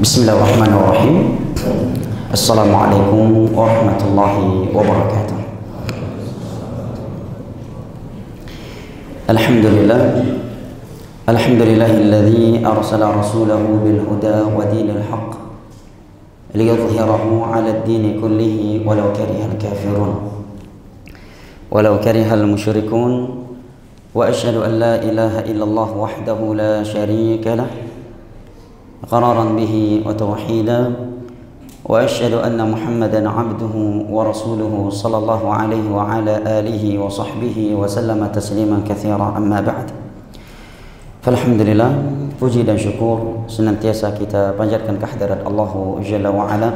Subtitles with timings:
[0.00, 1.16] بسم الله الرحمن الرحيم
[2.32, 4.34] السلام عليكم ورحمة الله
[4.72, 5.38] وبركاته
[9.28, 10.02] الحمد لله
[11.28, 15.30] الحمد لله الذي أرسل رسوله بالهدى ودين الحق
[16.56, 18.56] ليظهره على الدين كله
[18.88, 20.12] ولو كره الكافرون
[21.70, 23.12] ولو كره المشركون
[24.16, 27.89] وأشهد أن لا إله إلا الله وحده لا شريك له
[29.08, 30.92] قرارا به وتوحيدا
[31.84, 33.74] وأشهد أن محمدا عبده
[34.10, 39.34] ورسوله صلى الله عليه وعلى آله وصحبه وسلم تسليما كثيرا.
[39.36, 39.90] أما بعد
[41.22, 41.92] فالحمد لله
[42.40, 44.96] فجد شكور سننتيسا كتاب جل كان
[45.46, 46.70] الله جل وعلا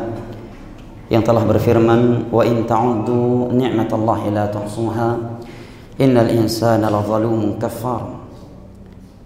[1.10, 5.16] ينطلح برفرمن وان تعدوا نعمه الله لا تحصوها
[6.00, 8.02] ان الانسان لظلوم كفار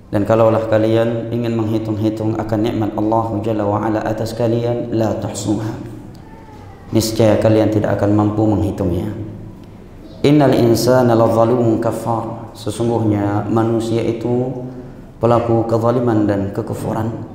[0.09, 5.73] dan kalaulah kalian ingin menghitung-hitung akan nikmat Allah Jalla wa Ala atas kalian la tuhsuha.
[6.92, 9.28] Niscaya kalian tidak akan mampu menghitungnya
[10.23, 14.67] innal insana ladzalumun kafar sesungguhnya manusia itu
[15.23, 17.27] pelaku kezaliman dan kekufuran.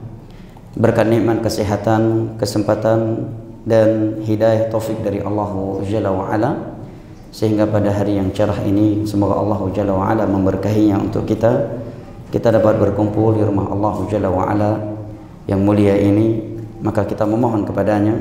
[0.74, 3.30] Berkat nikmat kesehatan kesempatan
[3.64, 6.52] dan hidayah taufik dari Allah Jalla wa Ala
[7.30, 11.83] sehingga pada hari yang cerah ini semoga Allah Jalla wa Ala memberkahinya untuk kita
[12.34, 14.82] kita dapat berkumpul di rumah Allah Jalla wa Ala
[15.46, 16.42] yang mulia ini
[16.82, 18.18] maka kita memohon kepadanya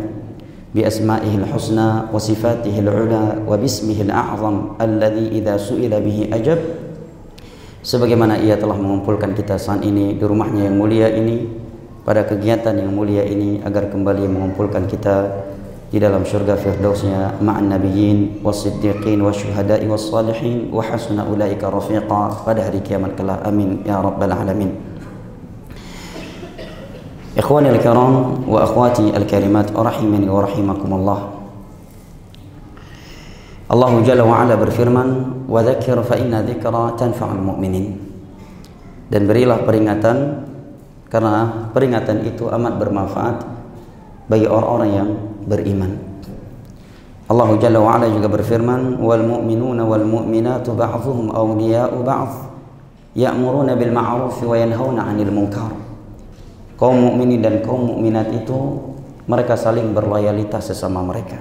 [0.76, 6.60] bi asma'ihil husna wa sifatihil ula wa bismihil a'zam alladhi idza su'ila bihi ajab.
[7.80, 11.48] Sebagaimana ia telah mengumpulkan kita saat ini di rumahnya yang mulia ini
[12.04, 15.40] pada kegiatan yang mulia ini agar kembali mengumpulkan kita
[15.92, 22.80] di dalam syurga firdausnya ma'an nabiyyin was-siddiqin wasyuhada'i was-salihin wa hasuna ulaika rafiqa pada hari
[22.80, 23.44] kiamat kelak.
[23.44, 23.84] Amin.
[23.84, 24.72] Ya rabbal alamin.
[27.36, 31.20] Ikhwani al-kiram wa akhwati al-karimat rahimani wa rahimakumullah.
[33.68, 35.08] Allah Jalla wa Ala berfirman
[35.44, 38.00] wa dzakir fa inna dzikra tanfa'ul mu'minin.
[39.12, 40.16] Dan berilah peringatan
[41.12, 43.36] karena peringatan itu amat bermanfaat
[44.32, 45.08] bagi orang-orang yang
[45.46, 46.12] beriman.
[47.32, 52.34] Allah Jalla wa Ala juga berfirman, "Wal mu'minuna wal mu'minatu ba'dhuhum awliya'u ba'dh,
[53.16, 55.72] ya'muruna bil ma'ruf wa yanhauna 'anil munkar."
[56.76, 58.58] Kaum mukminin dan kaum mukminat itu
[59.24, 61.40] mereka saling berloyalitas sesama mereka.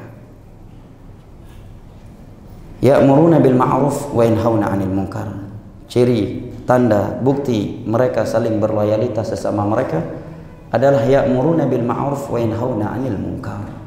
[2.79, 5.27] Ya'muruna bil ma'ruf wa yanhauna 'anil munkar.
[5.91, 9.99] Ciri, tanda, bukti mereka saling berloyalitas sesama mereka
[10.71, 13.80] adalah ya'muruna bil ma'ruf wa yanhauna 'anil munkar.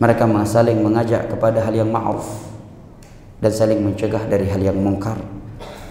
[0.00, 2.48] Mereka saling mengajak kepada hal yang ma'ruf
[3.42, 5.18] dan saling mencegah dari hal yang mungkar.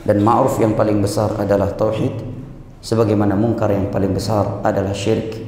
[0.01, 2.15] Dan ma'ruf yang paling besar adalah tauhid,
[2.81, 5.45] sebagaimana mungkar yang paling besar adalah syirik.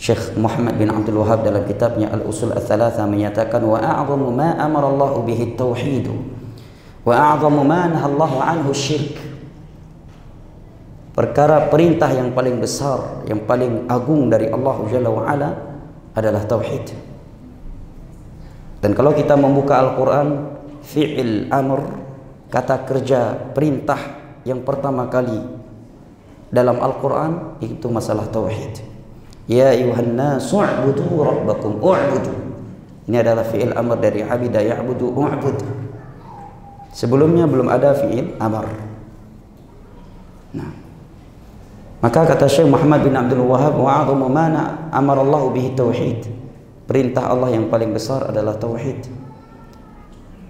[0.00, 5.12] Syekh Muhammad bin Abdul Wahab dalam kitabnya Al-Usul Ats-Tsalatsa menyatakan wa a'zamu ma amara Allah
[5.20, 6.08] bihi tauhid
[7.04, 9.20] wa a'zamu ma nahallahu anhu syirk.
[11.12, 15.50] Perkara perintah yang paling besar, yang paling agung dari Allah Jalla wa Ala
[16.16, 17.09] adalah tauhid.
[18.80, 20.28] Dan kalau kita membuka Al-Quran,
[20.80, 21.84] fi'il amr,
[22.48, 24.00] kata kerja, perintah
[24.48, 25.36] yang pertama kali
[26.48, 28.80] dalam Al-Quran itu masalah tauhid.
[29.44, 32.32] Ya ayuhan nasu u'budu rabbakum u'budu.
[33.04, 35.58] Ini adalah fi'il amr dari abida ya'budu u'bud.
[36.96, 38.66] Sebelumnya belum ada fi'il amr.
[40.56, 40.72] Nah.
[42.00, 46.39] Maka kata Syekh Muhammad bin Abdul Wahab wa'adhamu mana amara Allah bihi tauhid.
[46.90, 49.06] Perintah Allah yang paling besar adalah tauhid.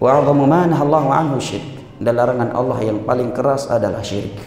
[0.01, 2.01] Wa'adhamu ma Allah anhu syirik.
[2.01, 4.41] Dan larangan Allah yang paling keras adalah syirik.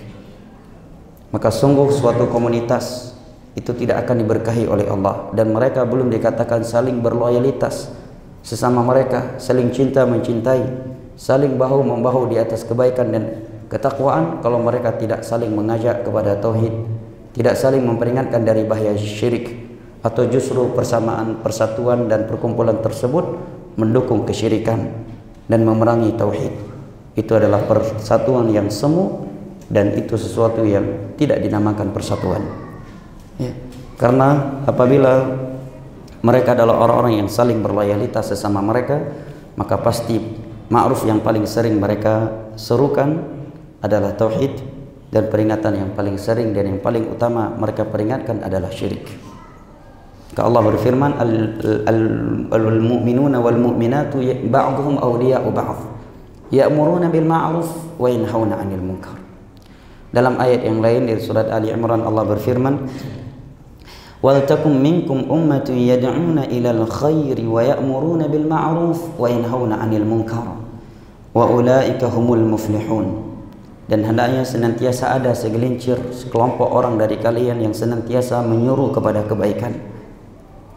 [1.29, 3.13] Maka sungguh suatu komunitas
[3.53, 7.93] itu tidak akan diberkahi oleh Allah dan mereka belum dikatakan saling berloyalitas
[8.41, 10.65] sesama mereka, saling cinta mencintai,
[11.13, 13.23] saling bahu membahu di atas kebaikan dan
[13.69, 16.73] ketakwaan kalau mereka tidak saling mengajak kepada tauhid,
[17.37, 19.62] tidak saling memperingatkan dari bahaya syirik
[20.03, 23.23] atau justru persamaan persatuan dan perkumpulan tersebut
[23.79, 24.91] mendukung kesyirikan
[25.47, 26.53] dan memerangi tauhid.
[27.15, 29.25] Itu adalah persatuan yang semu
[29.71, 32.43] dan itu sesuatu yang tidak dinamakan persatuan.
[33.39, 33.55] Ya.
[33.95, 35.23] Karena apabila
[36.19, 38.99] mereka adalah orang-orang yang saling berloyalitas sesama mereka,
[39.55, 40.19] maka pasti
[40.67, 42.27] ma'ruf yang paling sering mereka
[42.59, 43.23] serukan
[43.79, 44.51] adalah tauhid
[45.13, 49.32] dan peringatan yang paling sering dan yang paling utama mereka peringatkan adalah syirik.
[50.41, 55.77] Allah berfirman al mu'minuna wal mu'minatu ya-, ba'dhum awliya'u ba'd
[56.49, 57.69] ya'muruna bil ma'ruf
[58.01, 59.13] wa yanhauna 'anil munkar.
[60.09, 62.89] Dalam ayat yang lain dari surat Ali Imran Allah berfirman
[64.25, 70.49] wal takum minkum ummatun yad'una ila al-khairi wa ya'muruna bil ma'ruf wa yanhauna 'anil munkar
[71.33, 73.37] wa ulaika humul muflihun.
[73.85, 79.92] Dan hendaknya senantiasa ada segelincir sekelompok orang dari kalian yang senantiasa menyuruh kepada kebaikan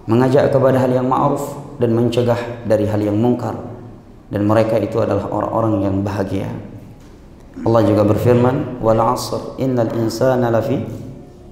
[0.07, 1.43] mengajak kepada hal yang ma'ruf
[1.83, 3.55] dan mencegah dari hal yang mungkar.
[4.27, 6.51] Dan mereka itu adalah orang-orang yang bahagia.
[7.63, 10.83] Allah juga berfirman wal 'asr innal insana lafi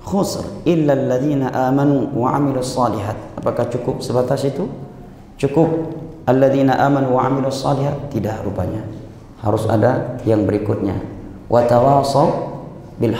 [0.04, 3.14] khusr illa alladhina amanu wa amilus salihat.
[3.38, 4.66] Apakah cukup sebatas itu?
[5.38, 6.00] Cukup.
[6.24, 8.10] Alladhina amanu wa amilus salihat?
[8.10, 8.82] Tidak rupanya.
[9.42, 10.98] Harus ada yang berikutnya.
[11.50, 12.28] Wa tawasaw
[12.96, 13.14] bil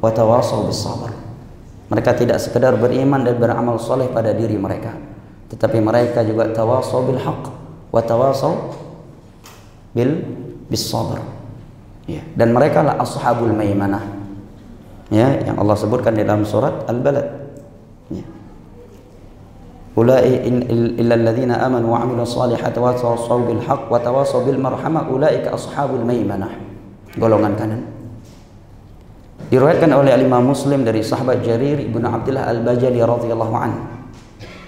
[0.00, 1.19] wa tawasaw bis sabr
[1.90, 4.94] mereka tidak sekedar beriman dan beramal soleh pada diri mereka.
[5.50, 7.44] Tetapi mereka juga tawasaw bil haqq
[7.90, 8.54] wa tawasaw
[9.90, 10.22] bil
[10.70, 11.18] bis sabr.
[12.06, 12.26] Ya.
[12.34, 14.02] dan mereka lah ashabul maimanah.
[15.10, 17.26] Ya yang Allah sebutkan di dalam surat Al-Balad.
[18.10, 18.26] Ya.
[19.98, 20.46] Ulai
[20.98, 25.54] illa alladziina amanu wa 'amilus solihati wa tawassaw bil haqq wa tawassaw bil marhamah ulaika
[25.54, 26.50] ashabul maimanah.
[27.18, 27.99] Golongan kanan
[29.50, 34.00] diriwayatkan oleh Imam Muslim dari sahabat Jarir ibnu Abdullah Al-Bajali radhiyallahu anhu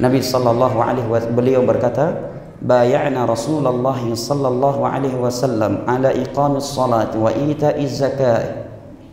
[0.02, 7.30] Nabi sallallahu alaihi wasallam beliau berkata bayana Rasulullah sallallahu alaihi wasallam ala iqamis salat wa
[7.30, 8.66] ita'iz zakat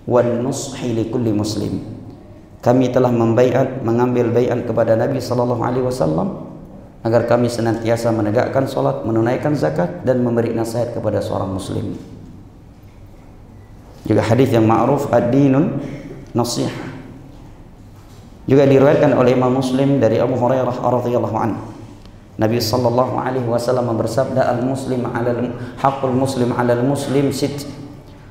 [0.09, 1.85] wan nushi kulli muslim.
[2.59, 6.49] Kami telah membaiat mengambil baiat kepada Nabi sallallahu alaihi wasallam
[7.05, 11.95] agar kami senantiasa menegakkan salat, menunaikan zakat dan memberi nasihat kepada seorang muslim.
[14.07, 15.79] Juga hadis yang ma'ruf ad-dinun
[16.31, 16.87] nasihah.
[18.49, 21.61] Juga diriwayatkan oleh Imam Muslim dari Abu Hurairah radhiyallahu anhu.
[22.39, 27.67] Nabi sallallahu alaihi wasallam bersabda al-muslim 'ala al-haqqul muslim 'ala al-muslim sit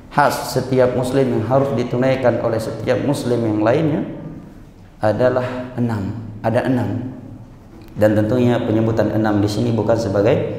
[0.09, 4.01] khas setiap muslim yang harus ditunaikan oleh setiap muslim yang lainnya
[4.97, 5.45] adalah
[5.77, 7.13] enam ada enam
[7.93, 10.57] dan tentunya penyebutan enam di sini bukan sebagai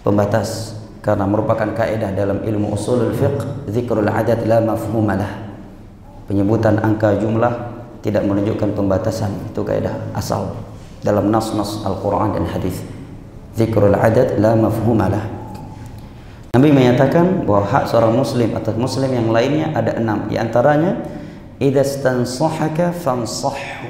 [0.00, 5.48] pembatas karena merupakan kaidah dalam ilmu usulul fiqh zikrul adat la mafhumalah
[6.28, 7.52] penyebutan angka jumlah
[8.04, 10.56] tidak menunjukkan pembatasan itu kaidah asal
[11.00, 12.84] dalam nas-nas Al-Quran dan hadis
[13.56, 15.40] zikrul adat la mafhumalah
[16.50, 20.26] Nabi menyatakan bahwa hak seorang muslim atau muslim yang lainnya ada enam.
[20.26, 20.98] Di antaranya,
[21.62, 23.86] idza stansahaka fansahhu.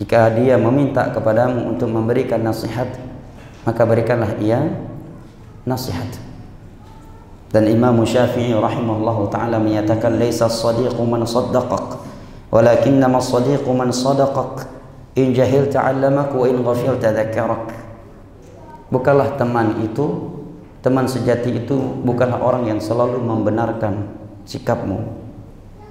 [0.00, 2.88] Jika dia meminta kepadamu untuk memberikan nasihat,
[3.68, 4.64] maka berikanlah ia
[5.66, 6.08] nasihat.
[7.50, 11.98] Dan Imam Syafi'i rahimahullah taala menyatakan laisa as-sadiqu man saddaqak,
[12.54, 14.70] walakinnama as-sadiqu man sadaqak.
[15.18, 17.74] In jahilta 'allamak wa in ghafilta dzakkarak.
[18.94, 20.38] Bukanlah teman itu
[20.80, 24.16] Teman sejati itu bukanlah orang yang selalu membenarkan
[24.48, 25.12] sikapmu,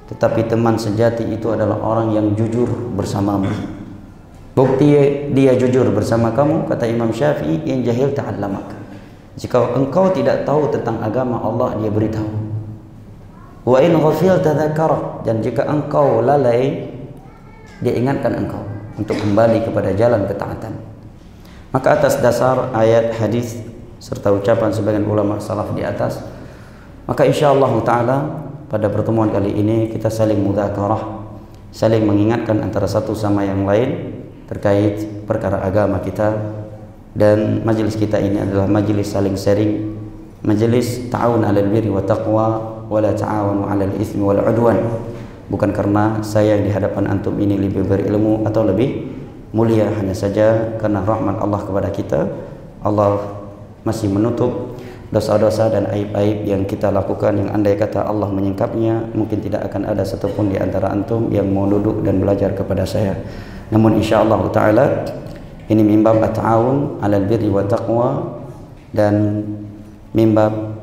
[0.10, 2.66] tetapi teman sejati itu adalah orang yang jujur
[2.98, 3.54] bersamamu.
[4.58, 4.90] Bukti
[5.30, 8.79] dia jujur bersama kamu, kata Imam Syafi'i, yang jahil ta'allamak.
[9.40, 12.28] Jika engkau tidak tahu tentang agama Allah, dia beritahu.
[13.64, 16.92] Wa in ghafil tadhakar dan jika engkau lalai,
[17.80, 18.60] dia ingatkan engkau
[19.00, 20.76] untuk kembali kepada jalan ketaatan.
[21.72, 23.70] Maka atas dasar ayat hadis
[24.00, 26.24] serta ucapan sebagian ulama salaf di atas
[27.04, 28.18] maka insyaallah taala
[28.72, 31.28] pada pertemuan kali ini kita saling mudzakarah
[31.76, 34.16] saling mengingatkan antara satu sama yang lain
[34.48, 36.32] terkait perkara agama kita
[37.20, 39.92] dan majelis kita ini adalah majelis saling sharing
[40.40, 42.48] majelis ta'awun 'alal birri wa taqwa
[42.88, 44.80] wa la ta'awunu 'alal itsmi wal 'udwan.
[45.52, 49.12] Bukan karena saya di hadapan antum ini lebih berilmu atau lebih
[49.52, 52.30] mulia hanya saja karena rahmat Allah kepada kita
[52.86, 53.20] Allah
[53.84, 54.78] masih menutup
[55.10, 57.34] dosa-dosa dan aib-aib yang kita lakukan.
[57.36, 61.66] Yang andai kata Allah menyingkapnya mungkin tidak akan ada satupun di antara antum yang mau
[61.66, 63.18] duduk dan belajar kepada saya.
[63.74, 64.86] Namun insyaallah taala
[65.70, 68.10] ini mimbab at-ta'awun 'alal birri wa taqwa
[68.92, 69.46] dan
[70.12, 70.76] mimbab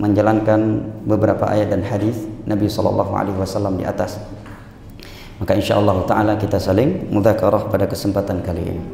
[0.00, 4.18] menjalankan beberapa ayat dan hadis Nabi sallallahu alaihi wasallam di atas
[5.38, 8.84] maka insyaallah taala kita saling mudzakarah pada kesempatan kali ini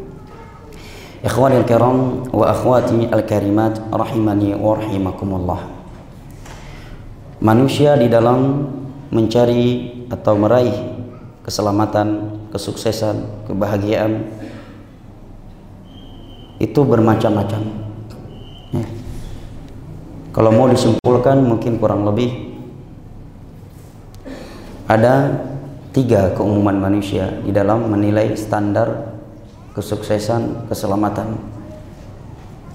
[1.20, 5.68] Ikhwani al-kiram wa akhwati al-karimat rahimani wa rahimakumullah.
[7.44, 8.64] Manusia di dalam
[9.12, 10.72] mencari atau meraih
[11.44, 14.32] keselamatan, kesuksesan, kebahagiaan
[16.60, 17.62] itu bermacam-macam.
[18.76, 18.86] Ya.
[20.30, 22.52] Kalau mau disimpulkan mungkin kurang lebih
[24.86, 25.42] ada
[25.90, 29.16] tiga keumuman manusia di dalam menilai standar
[29.74, 31.40] kesuksesan, keselamatan.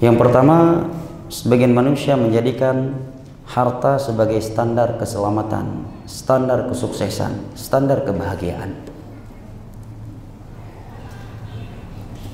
[0.01, 0.89] Yang pertama,
[1.31, 2.97] sebagian manusia menjadikan
[3.45, 8.73] harta sebagai standar keselamatan, standar kesuksesan, standar kebahagiaan.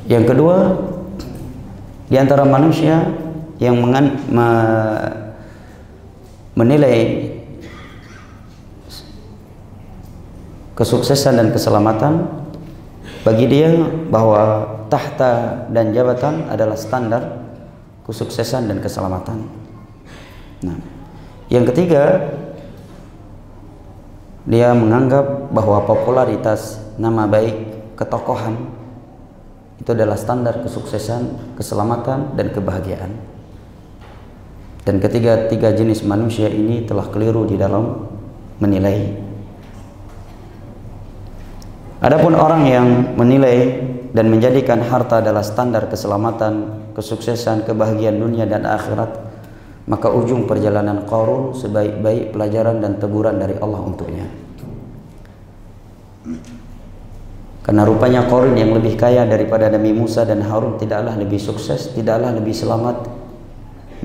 [0.10, 0.58] Yang kedua,
[2.12, 3.08] di antara manusia
[3.56, 4.48] yang mengan, me,
[6.60, 7.32] menilai
[10.76, 12.28] kesuksesan dan keselamatan
[13.24, 13.72] bagi dia
[14.12, 17.48] bahwa tahta dan jabatan adalah standar
[18.04, 19.48] kesuksesan dan keselamatan.
[20.68, 20.84] Nah,
[21.48, 22.28] yang ketiga
[24.44, 27.56] dia menganggap bahwa popularitas, nama baik,
[27.96, 28.81] ketokohan
[29.82, 33.12] itu adalah standar kesuksesan, keselamatan dan kebahagiaan.
[34.86, 38.06] Dan ketiga tiga jenis manusia ini telah keliru di dalam
[38.62, 39.18] menilai.
[42.02, 43.78] Adapun orang yang menilai
[44.14, 49.22] dan menjadikan harta adalah standar keselamatan, kesuksesan, kebahagiaan dunia dan akhirat,
[49.86, 54.26] maka ujung perjalanan Qarun sebaik-baik pelajaran dan teguran dari Allah untuknya.
[57.67, 62.31] Karena rupanya Qarun yang lebih kaya daripada Nabi Musa dan Harun tidaklah lebih sukses, tidaklah
[62.31, 63.11] lebih selamat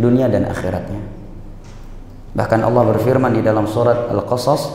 [0.01, 0.97] dunia dan akhiratnya.
[2.33, 4.71] Bahkan Allah berfirman di dalam surat Al-Qasas,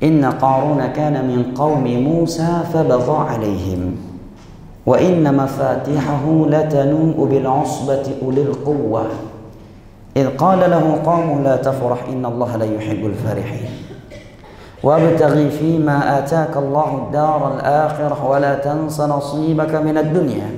[0.00, 4.00] "Inna Qaruna kana min qaumi Musa fabagha 'alaihim
[4.86, 9.36] wa inna mafatihahu latanu bil 'usbati ulil quwwah."
[10.16, 13.79] إذ قال له قوم لا تفرح إن الله لا يحب الفرحين
[14.81, 20.49] وابتغ فيما آتاك الله الدار الآخرة ولا تنس نصيبك من الدنيا.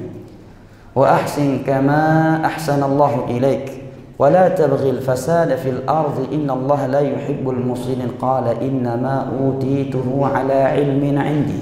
[0.95, 3.67] وأحسن كما أحسن الله إليك.
[4.15, 6.31] ولا تبغي الفساد في الأرض.
[6.31, 8.15] إن الله لا يحب المفسدين.
[8.21, 11.61] قال إنما أوتيته على علم عندي.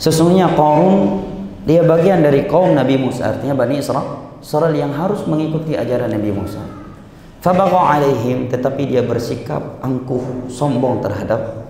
[0.00, 1.20] Sesungguhnya kaum
[1.68, 3.36] dia bagian dari kaum Nabi Musa.
[3.36, 4.40] Artinya Bani Israel.
[4.40, 6.79] Israel yang harus mengikuti ajaran Nabi Musa.
[7.40, 11.64] Fabagha alaihim tetapi dia bersikap angkuh sombong terhadap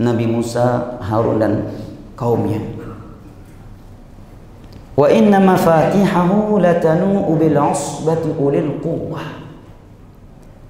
[0.00, 1.52] Nabi Musa Harun dan
[2.16, 2.60] kaumnya
[4.96, 9.40] Wa inna mafatihahu latanu'u bil usbati ulil quwwah.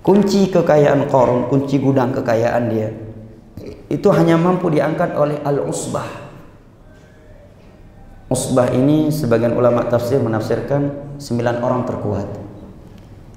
[0.07, 2.95] Kunci kekayaan Qarun, kunci gudang kekayaan dia
[3.91, 6.07] itu hanya mampu diangkat oleh al-usbah.
[8.31, 12.29] Usbah ini sebagian ulama tafsir menafsirkan sembilan orang terkuat.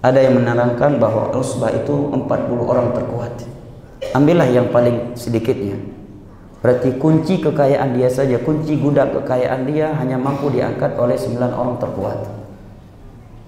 [0.03, 2.27] Ada yang menerangkan bahwa usbah itu 40
[2.59, 3.47] orang terkuat.
[4.11, 5.79] Ambillah yang paling sedikitnya.
[6.59, 11.75] Berarti kunci kekayaan dia saja, kunci gudang kekayaan dia hanya mampu diangkat oleh sembilan orang
[11.79, 12.19] terkuat.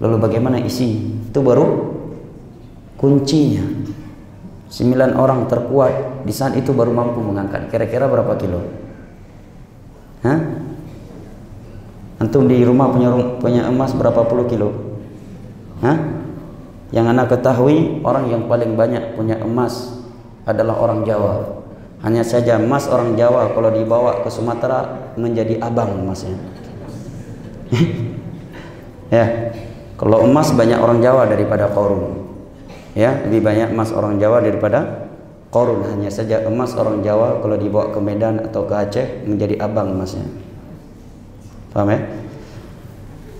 [0.00, 1.20] Lalu bagaimana isi?
[1.28, 1.92] Itu baru
[2.96, 3.64] kuncinya.
[4.72, 7.68] Sembilan orang terkuat di saat itu baru mampu mengangkat.
[7.68, 8.64] Kira-kira berapa kilo?
[10.24, 10.40] Hah?
[12.16, 14.72] Antum di rumah punya punya emas berapa puluh kilo?
[15.84, 16.25] Hah?
[16.94, 19.90] Yang anak ketahui orang yang paling banyak punya emas
[20.46, 21.64] adalah orang Jawa.
[22.06, 26.38] Hanya saja emas orang Jawa kalau dibawa ke Sumatera menjadi abang emasnya.
[29.14, 29.50] ya,
[29.98, 32.30] kalau emas banyak orang Jawa daripada korun.
[32.94, 35.10] Ya, lebih banyak emas orang Jawa daripada
[35.50, 35.82] korun.
[35.90, 40.30] Hanya saja emas orang Jawa kalau dibawa ke Medan atau ke Aceh menjadi abang emasnya.
[41.74, 42.00] Paham ya?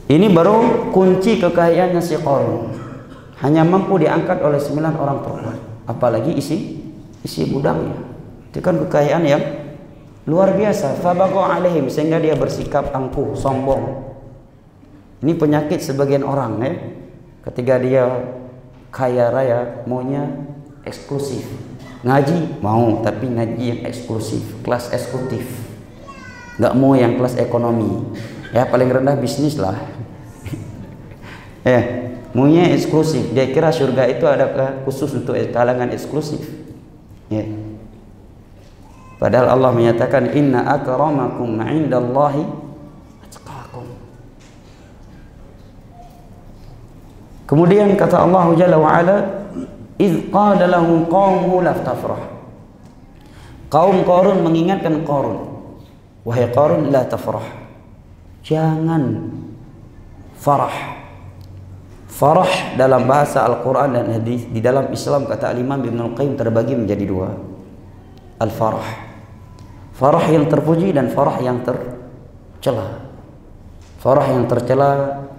[0.07, 2.86] Ini baru kunci kekayaannya si korun.
[3.45, 5.59] Hanya mampu diangkat oleh sembilan orang perempuan.
[5.85, 6.81] Apalagi isi
[7.21, 7.99] isi budangnya.
[8.49, 9.43] Itu kan kekayaan yang
[10.25, 10.97] luar biasa.
[11.05, 14.15] Fabago alaihim sehingga dia bersikap angkuh, sombong.
[15.21, 16.73] Ini penyakit sebagian orang ya.
[17.47, 18.05] Ketika dia
[18.91, 20.25] kaya raya maunya
[20.89, 21.45] eksklusif.
[22.07, 25.45] Ngaji mau tapi ngaji yang eksklusif, kelas eksekutif.
[26.57, 28.17] Gak mau yang kelas ekonomi.
[28.55, 29.77] Ya paling rendah bisnis lah.
[31.67, 31.83] ya,
[32.37, 33.33] maunya eksklusif.
[33.33, 34.53] Dia kira surga itu ada
[34.85, 36.45] khusus untuk kalangan eksklusif.
[37.33, 37.49] Ya.
[39.17, 42.45] Padahal Allah menyatakan inna akramakum indallahi
[43.25, 43.89] atqakum.
[47.49, 49.17] Kemudian kata Allah Jalla wa ala,
[49.97, 52.37] "Idz qala lahum qaumuhu la tafrah."
[53.73, 55.43] Kaum Qarun mengingatkan Qarun,
[56.23, 57.43] "Wahai Qarun, la tafrah."
[58.45, 59.33] Jangan
[60.39, 60.96] farah.
[62.17, 67.05] Farah dalam bahasa Al-Quran dan hadis di dalam Islam kata Imam Ibn Al-Qayyim terbagi menjadi
[67.05, 67.29] dua.
[68.41, 69.05] Al-farah
[69.97, 73.05] Farah yang terpuji dan farah yang tercela.
[74.01, 74.91] Farah yang tercela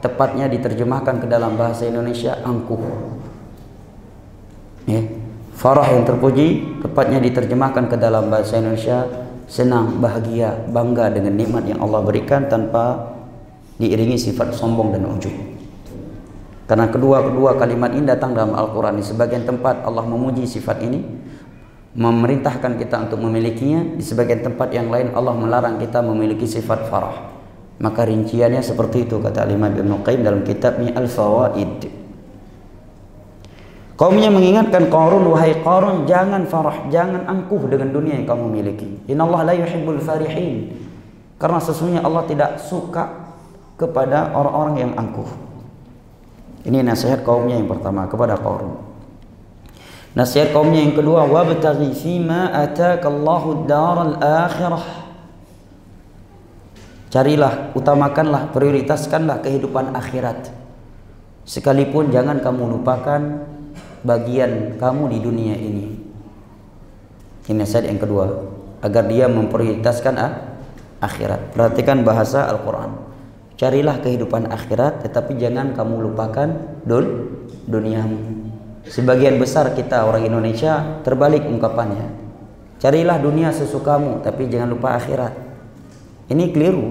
[0.02, 2.82] tepatnya diterjemahkan ke dalam bahasa Indonesia angkuh.
[4.90, 5.02] Ya.
[5.58, 9.06] Farah yang terpuji tepatnya diterjemahkan ke dalam bahasa Indonesia
[9.50, 13.14] senang, bahagia, bangga dengan nikmat yang Allah berikan tanpa
[13.82, 15.57] diiringi sifat sombong dan ujub.
[16.68, 19.00] Karena kedua-kedua kalimat ini datang dalam Al-Quran.
[19.00, 21.00] Di sebagian tempat Allah memuji sifat ini
[21.98, 27.34] memerintahkan kita untuk memilikinya di sebagian tempat yang lain Allah melarang kita memiliki sifat farah
[27.82, 31.90] Maka rinciannya seperti itu kata Imam Ibn Qayyim dalam kitabnya Al-Fawaid.
[33.98, 38.90] Kaumnya mengingatkan Qarun, wahai Qarun, jangan farah, jangan angkuh dengan dunia yang kamu miliki.
[39.10, 40.74] Inna Allah la yuhibbul farihin.
[41.38, 43.34] Karena sesungguhnya Allah tidak suka
[43.78, 45.47] kepada orang-orang yang angkuh.
[46.68, 48.76] Ini nasihat kaumnya yang pertama kepada Qarun.
[50.20, 55.08] Nasihat kaumnya yang kedua, wabtaghi fima ataka Allahu daral akhirah.
[57.08, 60.52] Carilah, utamakanlah, prioritaskanlah kehidupan akhirat.
[61.48, 63.48] Sekalipun jangan kamu lupakan
[64.04, 65.86] bagian kamu di dunia ini.
[67.48, 68.44] Ini nasihat yang kedua,
[68.84, 70.20] agar dia memprioritaskan
[71.00, 71.56] akhirat.
[71.56, 73.07] Perhatikan bahasa Al-Qur'an.
[73.58, 77.34] Carilah kehidupan akhirat tetapi jangan kamu lupakan dul
[77.66, 78.54] duniamu.
[78.86, 82.06] Sebagian besar kita orang Indonesia terbalik ungkapannya.
[82.78, 85.34] Carilah dunia sesukamu tapi jangan lupa akhirat.
[86.30, 86.86] Ini keliru.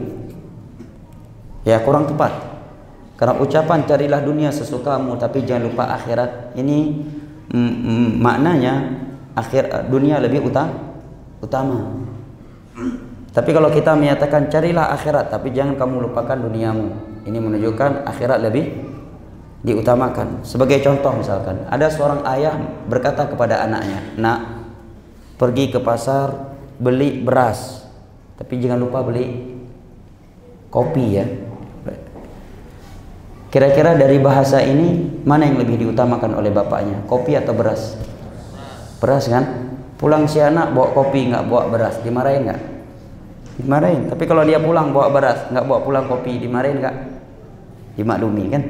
[1.62, 2.34] Ya kurang tepat.
[3.14, 7.06] Karena ucapan carilah dunia sesukamu tapi jangan lupa akhirat ini
[7.48, 8.74] mm, mm, maknanya
[9.38, 10.74] akhir dunia lebih utama.
[11.38, 11.94] utama.
[13.36, 17.20] Tapi kalau kita menyatakan carilah akhirat tapi jangan kamu lupakan duniamu.
[17.28, 18.72] Ini menunjukkan akhirat lebih
[19.60, 20.40] diutamakan.
[20.40, 22.56] Sebagai contoh misalkan, ada seorang ayah
[22.88, 24.40] berkata kepada anaknya, "Nak,
[25.36, 27.84] pergi ke pasar beli beras,
[28.40, 29.28] tapi jangan lupa beli
[30.72, 31.28] kopi ya."
[33.52, 37.04] Kira-kira dari bahasa ini mana yang lebih diutamakan oleh bapaknya?
[37.04, 38.00] Kopi atau beras?
[38.96, 39.44] Beras kan?
[40.00, 42.75] Pulang si anak bawa kopi nggak bawa beras, dimarahin nggak?
[43.56, 44.12] Dimarahin.
[44.12, 46.96] Tapi kalau dia pulang bawa beras, nggak bawa pulang kopi, dimarahin nggak?
[47.96, 48.62] Dimaklumi kan?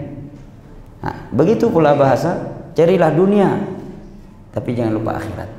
[1.03, 3.67] Nah, begitu pula bahasa, carilah dunia,
[4.55, 5.51] tapi jangan lupa akhirat.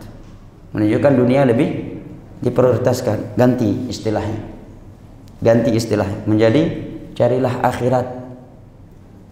[0.71, 1.99] Menunjukkan dunia lebih
[2.41, 3.35] diprioritaskan.
[3.35, 4.41] Ganti istilahnya.
[5.37, 6.61] Ganti istilahnya menjadi
[7.13, 8.17] carilah akhirat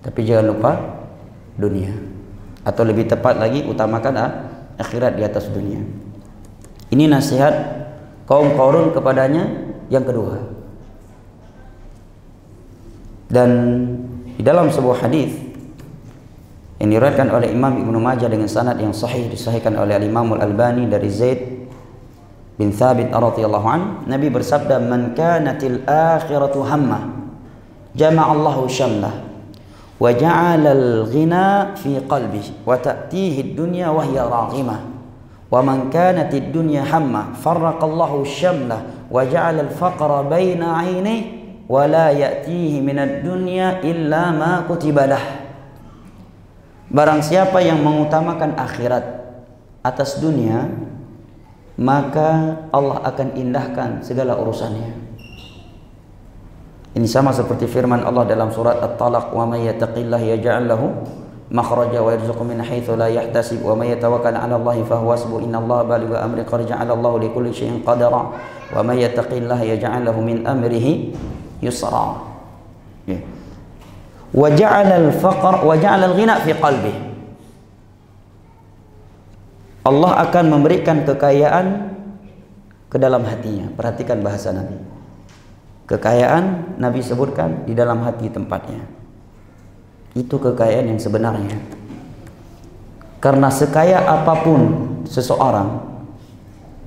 [0.06, 0.72] tapi jangan lupa
[1.58, 1.90] dunia.
[2.62, 4.32] Atau lebih tepat lagi utamakan ah,
[4.78, 5.82] akhirat di atas dunia.
[6.94, 7.54] Ini nasihat
[8.30, 10.38] kaum Qarun kepadanya yang kedua.
[13.26, 13.50] Dan
[14.38, 15.34] di dalam sebuah hadis
[16.78, 21.10] yang diriwayatkan oleh Imam Ibnu Majah dengan sanad yang sahih disahihkan oleh Imam Al-Albani dari
[21.10, 21.72] Zaid
[22.60, 27.16] bin Thabit radhiyallahu an Nabi bersabda man kanatil akhiratu hamma
[27.96, 29.24] Allahu syamlah
[29.96, 34.96] wa ja'ala al-ghina fi qalbi wa ta'tihi ad-dunya wa hiya raghima
[35.56, 38.84] wa man kanatid dunya hamma farraqallahu syamlah
[39.16, 41.24] وجعل الفقر بين عينيه
[41.72, 45.24] ولا يأتيه من الدنيا إلا ما كتب له.
[46.92, 49.04] Barang siapa yang mengutamakan akhirat
[49.82, 50.68] atas dunia,
[51.80, 54.92] maka Allah akan indahkan segala urusannya.
[56.96, 60.88] Ini sama seperti firman Allah dalam surat At-Talaq, "Wa may yattaqillah yaj'al lahu
[61.52, 65.84] makhraja wa yarzuqhu min haitsu la yahtasib wa may yatawakkal 'ala Allahi fahuwasbu inna Allah
[65.84, 70.24] innallaha balighu amri qarja ala Allahu li kulli syai'in qadara." Wa may yattaqillah yaj'al lahu
[70.24, 71.14] min amrihi
[71.62, 72.22] yusra."
[73.06, 73.22] Ya.
[74.34, 77.02] Wa ja'ala al-faqr wa ja'ala al-ghina fi qalbihi.
[79.86, 81.94] Allah akan memberikan kekayaan
[82.90, 83.70] ke dalam hatinya.
[83.78, 84.82] Perhatikan bahasa Nabi.
[85.86, 88.82] Kekayaan Nabi sebutkan di dalam hati tempatnya.
[90.18, 91.62] Itu kekayaan yang sebenarnya.
[93.22, 94.62] Karena sekaya apa pun
[95.06, 95.86] seseorang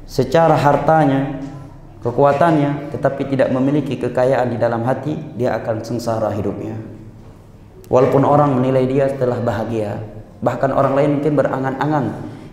[0.08, 1.38] secara hartanya,
[2.02, 6.78] kekuatannya tetapi tidak memiliki kekayaan di dalam hati, dia akan sengsara hidupnya.
[7.88, 9.98] Walaupun orang menilai dia setelah bahagia,
[10.44, 12.04] bahkan orang lain mungkin berangan-angan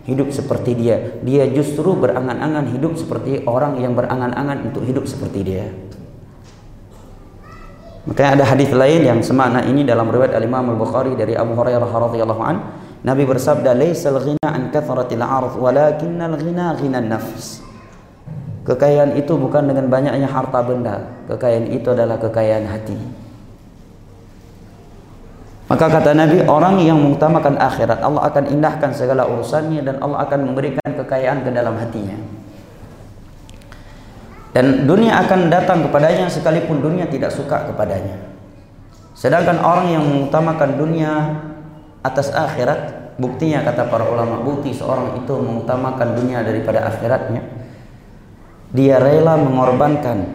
[0.08, 5.66] hidup seperti dia, dia justru berangan-angan hidup seperti orang yang berangan-angan untuk hidup seperti dia.
[8.06, 12.42] Makanya ada hadis lain yang semakna ini dalam riwayat Al-Imam Al-Bukhari dari Abu Hurairah radhiyallahu
[12.46, 12.56] an,
[13.02, 17.65] Nabi bersabda, "Laisal ghina an kathratil 'arth, walakinnal ghina ghina nafs."
[18.66, 21.06] Kekayaan itu bukan dengan banyaknya harta benda.
[21.30, 22.98] Kekayaan itu adalah kekayaan hati.
[25.66, 30.50] Maka kata Nabi, orang yang mengutamakan akhirat, Allah akan indahkan segala urusannya dan Allah akan
[30.50, 32.18] memberikan kekayaan ke dalam hatinya.
[34.54, 38.18] Dan dunia akan datang kepadanya sekalipun dunia tidak suka kepadanya.
[39.14, 41.12] Sedangkan orang yang mengutamakan dunia
[42.02, 47.55] atas akhirat, buktinya kata para ulama, bukti seorang itu mengutamakan dunia daripada akhiratnya.
[48.74, 50.32] Dia rela mengorbankan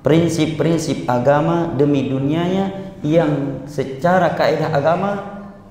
[0.00, 5.10] prinsip-prinsip agama demi dunianya yang secara kaidah agama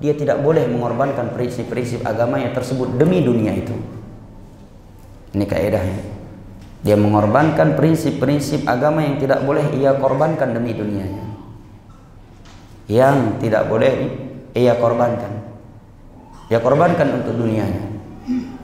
[0.00, 3.76] dia tidak boleh mengorbankan prinsip-prinsip agama yang tersebut demi dunia itu.
[5.36, 6.00] Ini kaidahnya.
[6.80, 11.24] Dia mengorbankan prinsip-prinsip agama yang tidak boleh ia korbankan demi dunianya.
[12.88, 13.92] Yang tidak boleh
[14.56, 15.32] ia korbankan.
[16.48, 17.84] Ia korbankan untuk dunianya.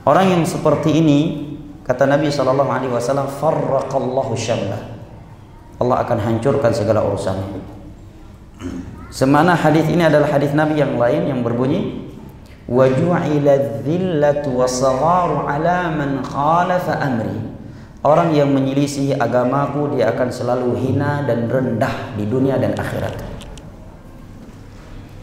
[0.03, 1.46] Orang yang seperti ini
[1.87, 4.81] kata Nabi sallallahu alaihi wasallam farraqallahu syamlah.
[5.77, 7.63] Allah akan hancurkan segala urusannya.
[9.07, 12.11] Semana hadis ini adalah hadis Nabi yang lain yang berbunyi
[12.67, 17.47] wa ju'ila dhillatu wasagharu ala man khalafa amri
[18.07, 23.19] Orang yang menyelisihi agamaku dia akan selalu hina dan rendah di dunia dan akhirat.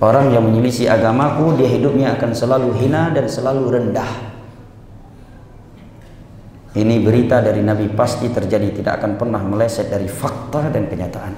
[0.05, 4.34] Orang yang menyelisihi agamaku dia hidupnya akan selalu hina dan selalu rendah.
[6.75, 11.35] Ini berita dari Nabi pasti terjadi tidak akan pernah meleset dari fakta dan kenyataan.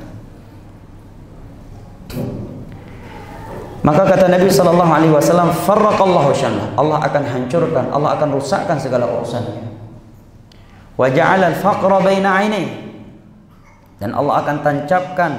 [3.85, 6.33] Maka kata Nabi sallallahu alaihi wasallam, "Farraqallahu
[6.81, 9.63] Allah akan hancurkan, Allah akan rusakkan segala urusannya.
[10.97, 12.41] Wa ja'ala al-faqra baina
[14.01, 15.33] dan Allah akan tancapkan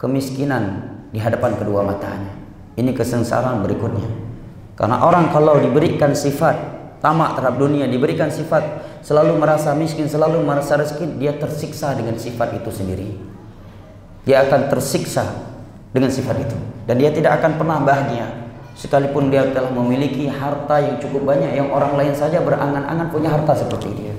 [0.00, 2.32] kemiskinan di hadapan kedua matanya.
[2.80, 4.08] Ini kesengsaraan berikutnya.
[4.78, 10.76] Karena orang kalau diberikan sifat tamak terhadap dunia diberikan sifat selalu merasa miskin selalu merasa
[10.78, 13.08] rezeki dia tersiksa dengan sifat itu sendiri.
[14.26, 15.24] Dia akan tersiksa
[15.94, 16.56] dengan sifat itu.
[16.84, 18.28] Dan dia tidak akan pernah bahagia
[18.78, 23.58] sekalipun dia telah memiliki harta yang cukup banyak yang orang lain saja berangan-angan punya harta
[23.58, 24.14] seperti dia.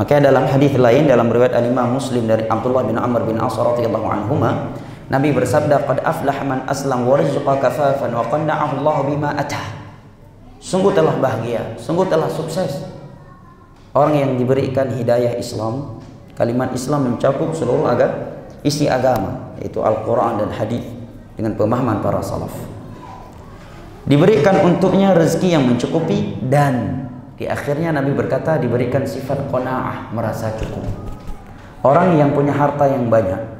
[0.00, 4.08] Maka dalam hadis lain dalam riwayat Al-Imam Muslim dari Abdullah bin Amr bin As radhiyallahu
[4.08, 4.72] anhuma
[5.12, 9.79] Nabi bersabda qad aflaha man aslam wa rizqa kafafan wa qanna'ahu Allah bima atah
[10.60, 12.86] sungguh telah bahagia sungguh telah sukses.
[13.90, 15.98] Orang yang diberikan hidayah Islam
[16.38, 20.84] kalimat Islam mencakup seluruh agama isi agama yaitu Al-Qur'an dan hadis
[21.34, 22.52] dengan pemahaman para salaf.
[24.04, 27.06] Diberikan untuknya rezeki yang mencukupi dan
[27.40, 30.84] di akhirnya Nabi berkata diberikan sifat qanaah merasa cukup.
[31.80, 33.50] Orang yang punya harta yang banyak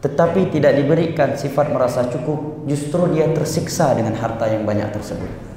[0.00, 5.49] tetapi tidak diberikan sifat merasa cukup justru dia tersiksa dengan harta yang banyak tersebut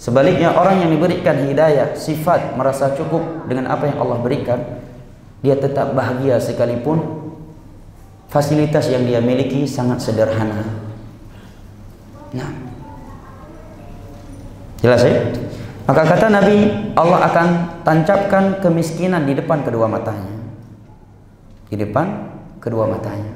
[0.00, 4.80] sebaliknya orang yang diberikan hidayah sifat merasa cukup dengan apa yang Allah berikan
[5.44, 7.04] dia tetap bahagia sekalipun
[8.32, 10.64] fasilitas yang dia miliki sangat sederhana
[12.32, 12.70] nah
[14.80, 15.20] Jelas ya?
[15.84, 16.56] Maka kata Nabi,
[16.96, 17.48] Allah akan
[17.84, 20.32] tancapkan kemiskinan di depan kedua matanya.
[21.68, 22.06] Di depan
[22.62, 23.32] kedua matanya.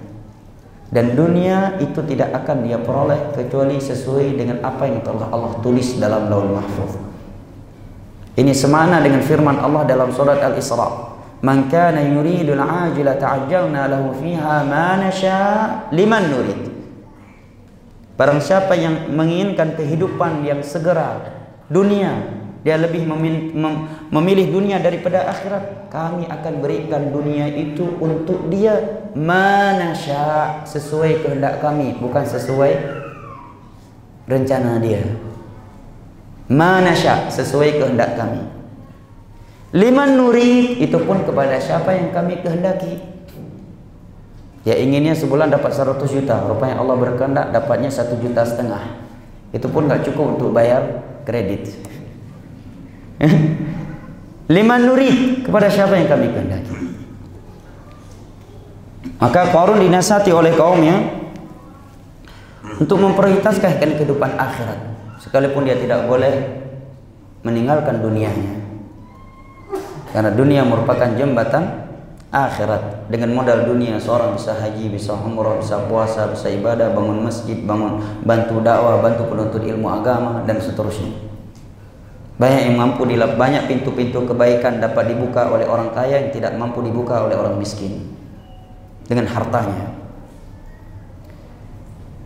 [0.95, 5.99] Dan dunia itu tidak akan dia peroleh kecuali sesuai dengan apa yang telah Allah tulis
[5.99, 6.95] dalam Lauhul Mahfuz.
[8.39, 11.19] Ini semana dengan firman Allah dalam surat Al-Isra.
[11.43, 15.43] Man kana yuridul ajila ta'ajjalna lahu fiha ma nasha
[15.91, 16.61] liman nurid.
[18.15, 21.27] Barang siapa yang menginginkan kehidupan yang segera
[21.67, 23.53] dunia dia lebih memilih,
[24.09, 25.93] memilih dunia daripada akhirat.
[25.93, 29.05] Kami akan berikan dunia itu untuk dia.
[29.15, 32.73] Manasya sesuai kehendak kami bukan sesuai
[34.27, 35.05] rencana dia.
[36.49, 38.43] Manasya sesuai kehendak kami.
[39.77, 42.99] Liman nuri itu pun kepada siapa yang kami kehendaki.
[44.65, 46.49] Ya inginnya sebulan dapat 100 juta.
[46.49, 49.05] Rupanya Allah berkehendak dapatnya satu juta setengah.
[49.53, 51.94] Itu pun gak cukup untuk bayar kredit.
[54.55, 56.75] Lima nuri kepada siapa yang kami kehendaki.
[59.21, 61.01] Maka Qarun dinasati oleh kaumnya
[62.77, 64.81] untuk memprioritaskan kehidupan akhirat
[65.23, 66.61] sekalipun dia tidak boleh
[67.41, 68.61] meninggalkan dunianya.
[70.13, 71.89] Karena dunia merupakan jembatan
[72.31, 73.11] akhirat.
[73.11, 78.03] Dengan modal dunia seorang bisa haji, bisa umrah, bisa puasa, bisa ibadah, bangun masjid, bangun
[78.23, 81.34] bantu dakwah, bantu penuntut ilmu agama dan seterusnya.
[82.35, 86.83] Banyak yang mampu dilap banyak pintu-pintu kebaikan dapat dibuka oleh orang kaya yang tidak mampu
[86.83, 88.11] dibuka oleh orang miskin
[89.07, 89.95] dengan hartanya.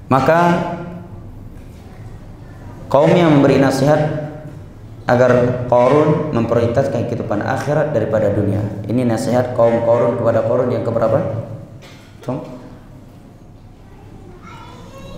[0.08, 0.40] Maka
[2.88, 4.32] kaum yang memberi nasihat
[5.08, 8.64] agar korun memprioritaskan kehidupan akhirat daripada dunia.
[8.88, 11.44] Ini nasihat kaum korun kepada korun yang keberapa?
[12.24, 12.44] Tung?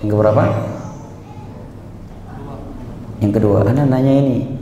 [0.03, 0.43] Yang keberapa?
[3.19, 3.59] Yang kedua.
[3.67, 4.60] Anda nanya ini.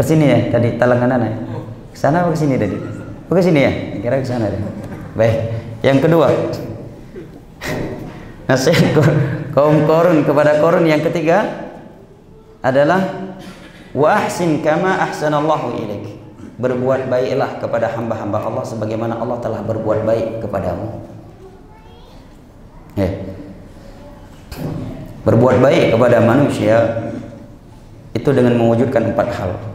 [0.00, 1.28] Ke sini ya tadi talangan Anda.
[1.92, 2.72] Ke sana atau ke sini tadi?
[3.28, 3.72] Oh, ke sini ya?
[4.00, 4.56] Kira ke sana deh.
[5.12, 5.36] Baik.
[5.84, 6.32] Yang kedua.
[8.48, 8.96] Nasihat
[9.52, 11.68] kaum korun kepada korun yang ketiga
[12.64, 13.28] adalah
[13.92, 16.16] Wa ahsin kama ahsanallahu ilaik.
[16.56, 20.96] Berbuat baiklah kepada hamba-hamba Allah sebagaimana Allah telah berbuat baik kepadamu.
[22.96, 23.20] Ya.
[25.28, 26.76] Berbuat baik kepada manusia
[28.16, 29.69] itu dengan mewujudkan empat hal.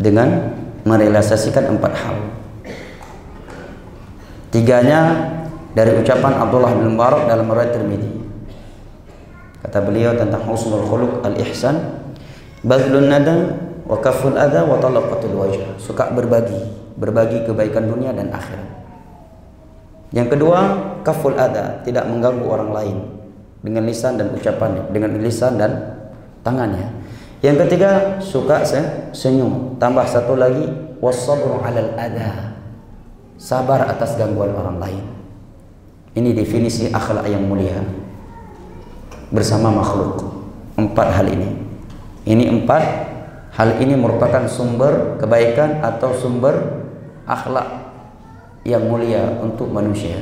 [0.00, 0.56] Dengan
[0.88, 2.16] merealisasikan empat hal.
[4.50, 5.30] Tiganya
[5.76, 8.10] dari ucapan Abdullah bin Mubarak dalam riwayat Tirmizi.
[9.60, 12.00] Kata beliau tentang husnul khuluq al-ihsan,
[12.64, 13.54] badlun nada
[13.86, 15.78] wa kaful adha wa talaqatul wajh.
[15.78, 16.58] Suka berbagi,
[16.98, 18.66] berbagi kebaikan dunia dan akhirat.
[20.10, 20.58] Yang kedua,
[21.06, 22.96] kaful adha, tidak mengganggu orang lain
[23.62, 25.70] dengan lisan dan ucapannya, dengan lisan dan
[26.42, 26.99] tangannya.
[27.40, 28.60] Yang ketiga, suka
[29.16, 29.80] senyum.
[29.80, 30.68] Tambah satu lagi,
[31.00, 32.56] wasabru 'alal adha.
[33.40, 35.04] Sabar atas gangguan orang lain.
[36.12, 37.80] Ini definisi akhlak yang mulia
[39.32, 40.20] bersama makhluk.
[40.76, 41.48] Empat hal ini.
[42.28, 42.84] Ini empat
[43.56, 46.84] hal ini merupakan sumber kebaikan atau sumber
[47.24, 47.92] akhlak
[48.64, 50.20] yang mulia untuk manusia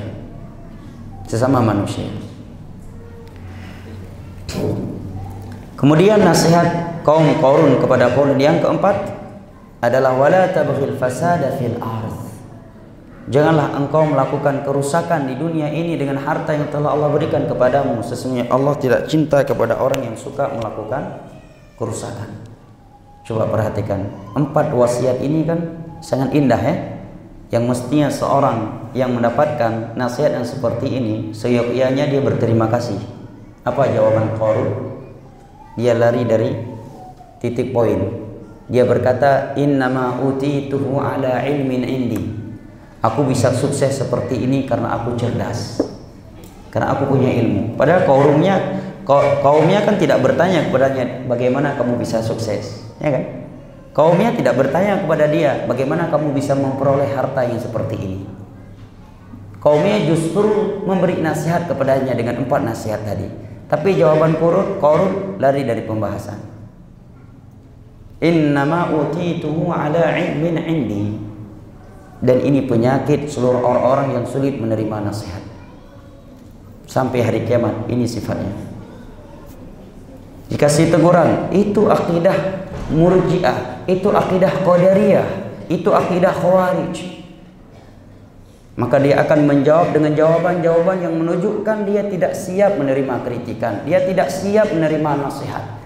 [1.28, 2.08] sesama manusia
[5.76, 9.16] kemudian nasihat kaum Qarun kepada Qarun yang keempat
[9.80, 12.28] adalah wala tabghil fasada fil ardh
[13.28, 18.00] Janganlah engkau melakukan kerusakan di dunia ini dengan harta yang telah Allah berikan kepadamu.
[18.00, 21.28] Sesungguhnya Allah tidak cinta kepada orang yang suka melakukan
[21.76, 22.32] kerusakan.
[23.28, 25.60] Coba perhatikan, empat wasiat ini kan
[26.00, 26.74] sangat indah ya
[27.52, 33.00] yang mestinya seorang yang mendapatkan nasihat yang seperti ini seyogyanya dia berterima kasih
[33.64, 34.72] apa jawaban Qarun
[35.80, 36.77] dia lari dari
[37.38, 37.98] titik poin
[38.68, 42.20] dia berkata innama utituhu ala ilmin indi
[43.00, 45.80] aku bisa sukses seperti ini karena aku cerdas
[46.68, 48.54] karena aku punya ilmu padahal kaumnya
[49.42, 53.38] kaumnya kan tidak bertanya kepadanya bagaimana kamu bisa sukses ya kan
[53.98, 58.20] Kaumnya tidak bertanya kepada dia, bagaimana kamu bisa memperoleh harta yang seperti ini.
[59.58, 63.26] Kaumnya justru memberi nasihat kepadanya dengan empat nasihat tadi.
[63.66, 66.38] Tapi jawaban Korun, Korun lari dari pembahasan.
[68.18, 71.04] Innama utituhu ala ilmin indi.
[72.18, 75.38] Dan ini penyakit seluruh orang-orang yang sulit menerima nasihat.
[76.90, 78.50] Sampai hari kiamat, ini sifatnya.
[80.50, 85.28] Dikasih teguran, itu akidah murjiah, itu akidah qadariyah,
[85.70, 86.96] itu akidah khawarij.
[88.74, 94.32] Maka dia akan menjawab dengan jawaban-jawaban yang menunjukkan dia tidak siap menerima kritikan, dia tidak
[94.32, 95.77] siap menerima nasihat.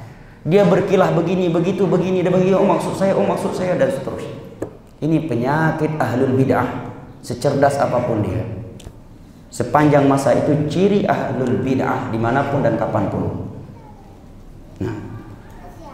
[0.42, 4.34] Dia berkilah begini, begitu, begini, dan begini, oh maksud saya, oh maksud saya, dan seterusnya.
[4.98, 6.66] Ini penyakit ahlul bid'ah,
[7.22, 8.42] secerdas apa pun dia.
[9.54, 13.22] Sepanjang masa itu ciri ahlul bid'ah di mana pun dan kapan pun.
[14.82, 14.96] Nah,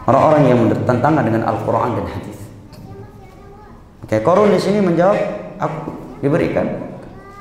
[0.09, 2.39] orang-orang yang bertentangan dengan Al-Quran dan hadis.
[4.01, 5.17] Oke, Korun di sini menjawab,
[5.61, 5.93] aku
[6.25, 6.65] diberikan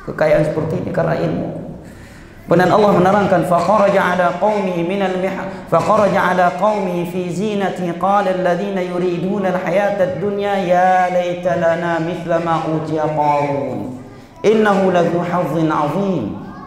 [0.05, 1.68] kekayaan seperti ini karena ilmu.
[2.48, 5.36] Benar Allah menerangkan فخرج على قومه من المح
[5.72, 12.60] فخرج على قومه في زينته قال الذين يريدون الحياة الدنيا يا ليت لنا مثل ما
[12.68, 13.80] أوتي قارون
[14.44, 16.26] إنه لذو حظ عظيم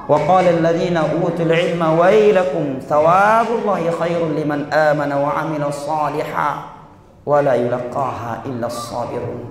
[0.09, 6.51] وقال الذين أوتوا العلم ويلكم ثواب الله خير لمن آمن وعمل صالحا
[7.27, 9.45] ولا يلقاها إلا الصابرون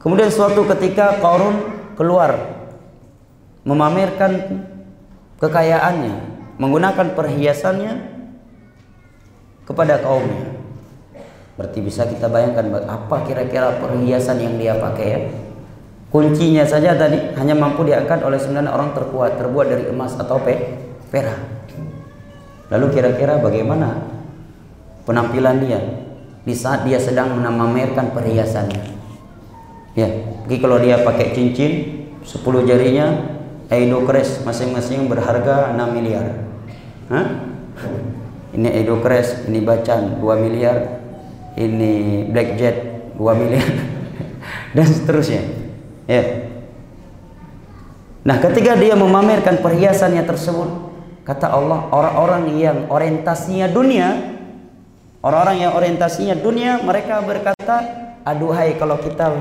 [0.00, 1.60] Kemudian suatu ketika Qarun
[1.92, 2.53] keluar
[3.65, 4.63] memamerkan
[5.41, 6.15] kekayaannya,
[6.61, 7.93] menggunakan perhiasannya
[9.65, 10.55] kepada kaumnya.
[11.57, 15.19] Berarti bisa kita bayangkan apa kira-kira perhiasan yang dia pakai ya?
[16.13, 20.55] Kuncinya saja tadi hanya mampu diangkat oleh sembilan orang terkuat terbuat dari emas atau pe
[21.11, 21.41] perak.
[22.71, 23.99] Lalu kira-kira bagaimana
[25.03, 25.79] penampilan dia
[26.45, 28.95] di saat dia sedang memamerkan perhiasannya?
[29.95, 30.07] Ya,
[30.43, 31.71] mungkin kalau dia pakai cincin
[32.23, 33.34] 10 jarinya
[33.69, 36.25] Edo Cres masing-masing berharga 6 miliar.
[37.09, 37.27] Hah?
[38.53, 41.01] Ini Edo Cres, ini Bacan 2 miliar,
[41.57, 42.77] ini Black Jet
[43.17, 43.65] 2 miliar
[44.77, 45.41] dan seterusnya.
[46.05, 46.53] Ya.
[48.25, 50.69] Nah, ketika dia memamerkan perhiasannya tersebut,
[51.25, 54.13] kata Allah, orang-orang yang orientasinya dunia,
[55.25, 57.85] orang-orang yang orientasinya dunia, mereka berkata,
[58.25, 59.33] aduhai kalau kita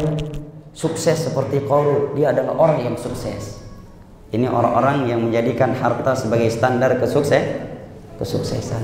[0.77, 3.64] sukses seperti Qarun, dia adalah orang yang sukses.
[4.35, 7.71] Ini orang-orang yang menjadikan harta sebagai standar kesukses,
[8.19, 8.83] kesuksesan.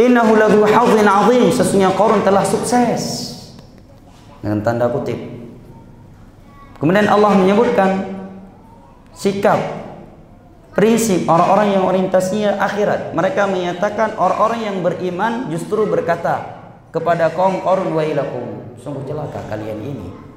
[0.00, 3.02] Innahu ladhu hadzin azim, sesungguhnya Qarun telah sukses
[4.40, 5.20] dengan tanda kutip.
[6.80, 8.16] Kemudian Allah menyebutkan
[9.12, 9.60] sikap
[10.72, 13.12] prinsip orang-orang yang orientasinya akhirat.
[13.12, 19.84] Mereka menyatakan orang-orang yang beriman justru berkata kepada kaum Qarun wa ilakum, sungguh celaka kalian
[19.84, 20.27] ini.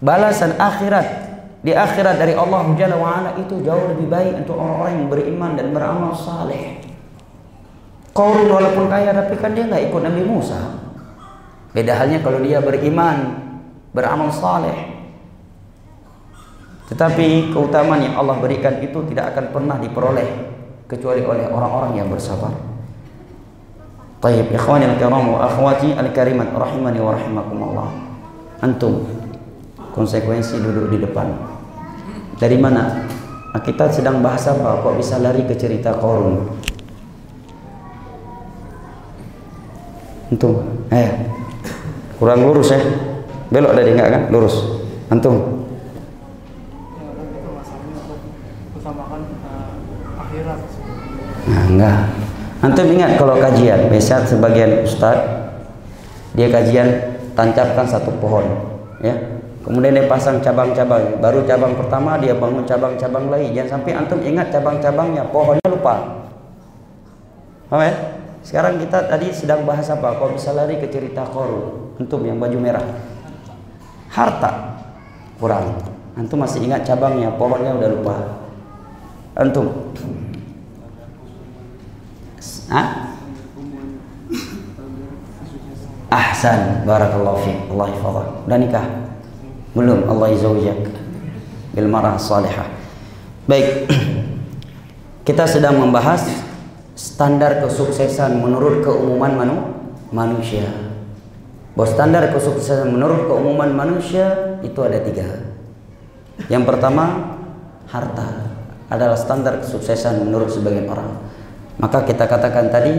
[0.00, 1.06] Balasan akhirat
[1.60, 5.50] di akhirat dari Allah Jalla wa ala itu jauh lebih baik untuk orang-orang yang beriman
[5.60, 6.80] dan beramal saleh.
[8.16, 10.56] Korun walaupun kaya tapi kan dia nggak ikut Nabi Musa.
[11.76, 13.44] Beda halnya kalau dia beriman,
[13.92, 14.88] beramal saleh.
[16.88, 20.26] Tetapi keutamaan yang Allah berikan itu tidak akan pernah diperoleh
[20.88, 22.50] kecuali oleh orang-orang yang bersabar.
[24.24, 27.88] Tayyib ikhwani al-kiram wa akhwati al-karimat rahimani wa rahimakumullah.
[28.64, 29.19] Antum
[29.90, 31.26] konsekuensi duduk di depan.
[32.40, 33.04] Dari mana?
[33.50, 34.80] Nah, kita sedang bahas apa?
[34.80, 36.56] Kok bisa lari ke cerita korun?
[40.30, 40.62] Antum,
[40.94, 41.10] eh,
[42.16, 42.78] kurang lurus ya.
[43.50, 44.22] Belok tadi enggak kan?
[44.30, 44.54] Lurus.
[45.10, 45.66] Antum.
[51.50, 52.00] Nah, enggak.
[52.62, 55.18] Antum ingat kalau kajian, biasa sebagian ustaz
[56.38, 56.86] dia kajian
[57.34, 58.46] tancapkan satu pohon,
[59.02, 59.29] ya.
[59.60, 61.20] Kemudian dia pasang cabang-cabang.
[61.20, 63.52] Baru cabang pertama dia bangun cabang-cabang lagi.
[63.52, 66.24] Jangan sampai antum ingat cabang-cabangnya, pohonnya lupa.
[67.68, 67.94] Paham ya?
[68.40, 70.16] Sekarang kita tadi sedang bahas apa?
[70.16, 71.92] Kau bisa lari ke cerita Korun.
[72.00, 72.82] Antum yang baju merah.
[74.08, 74.80] Harta.
[75.36, 75.76] Kurang.
[76.16, 78.16] Antum masih ingat cabangnya, pohonnya udah lupa.
[79.36, 79.92] Antum.
[82.72, 83.12] Hah?
[86.10, 87.58] Ahsan, barakallahu fiik.
[87.70, 88.26] Allah hafizah.
[88.48, 88.86] Udah nikah?
[89.70, 90.80] Belum, Allah izawjak.
[91.70, 92.66] Bil marah salihah.
[93.46, 93.86] Baik.
[95.26, 96.26] Kita sedang membahas
[96.98, 99.56] standar kesuksesan menurut keumuman manu,
[100.10, 100.66] manusia.
[101.78, 105.54] Bahwa standar kesuksesan menurut keumuman manusia itu ada tiga.
[106.50, 107.38] Yang pertama,
[107.86, 108.50] harta
[108.90, 111.14] adalah standar kesuksesan menurut sebagian orang.
[111.78, 112.92] Maka kita katakan tadi,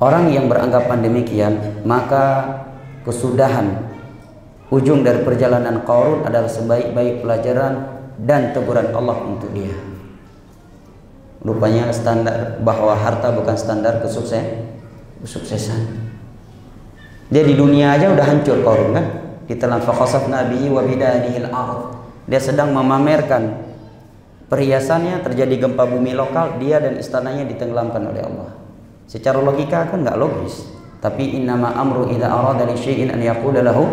[0.00, 2.56] orang yang beranggapan demikian, maka
[3.04, 3.93] kesudahan
[4.72, 7.74] ujung dari perjalanan Qarun adalah sebaik-baik pelajaran
[8.20, 9.74] dan teguran Allah untuk dia.
[11.44, 14.64] Rupanya standar bahwa harta bukan standar kesuksesan.
[15.20, 15.80] Kesuksesan.
[17.28, 19.06] Dia di dunia aja udah hancur korun kan?
[19.44, 22.00] Ditelan faqasaf nabi wa bidadihil ard.
[22.24, 23.60] Dia sedang memamerkan
[24.48, 28.50] perhiasannya terjadi gempa bumi lokal, dia dan istananya ditenggelamkan oleh Allah.
[29.04, 30.64] Secara logika kan nggak logis.
[31.04, 33.84] Tapi innama amru idza arada li syai'in an yaqula lahu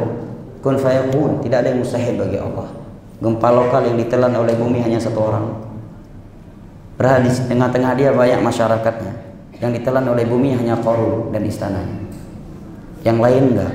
[0.62, 1.42] kun fayakun.
[1.42, 2.70] Tidak ada yang mustahil bagi Allah.
[3.22, 5.46] Gempa lokal yang ditelan oleh bumi hanya satu orang.
[6.98, 9.14] Padahal di tengah-tengah dia banyak masyarakatnya.
[9.62, 11.98] Yang ditelan oleh bumi hanya korun dan istananya.
[13.02, 13.74] Yang lain enggak.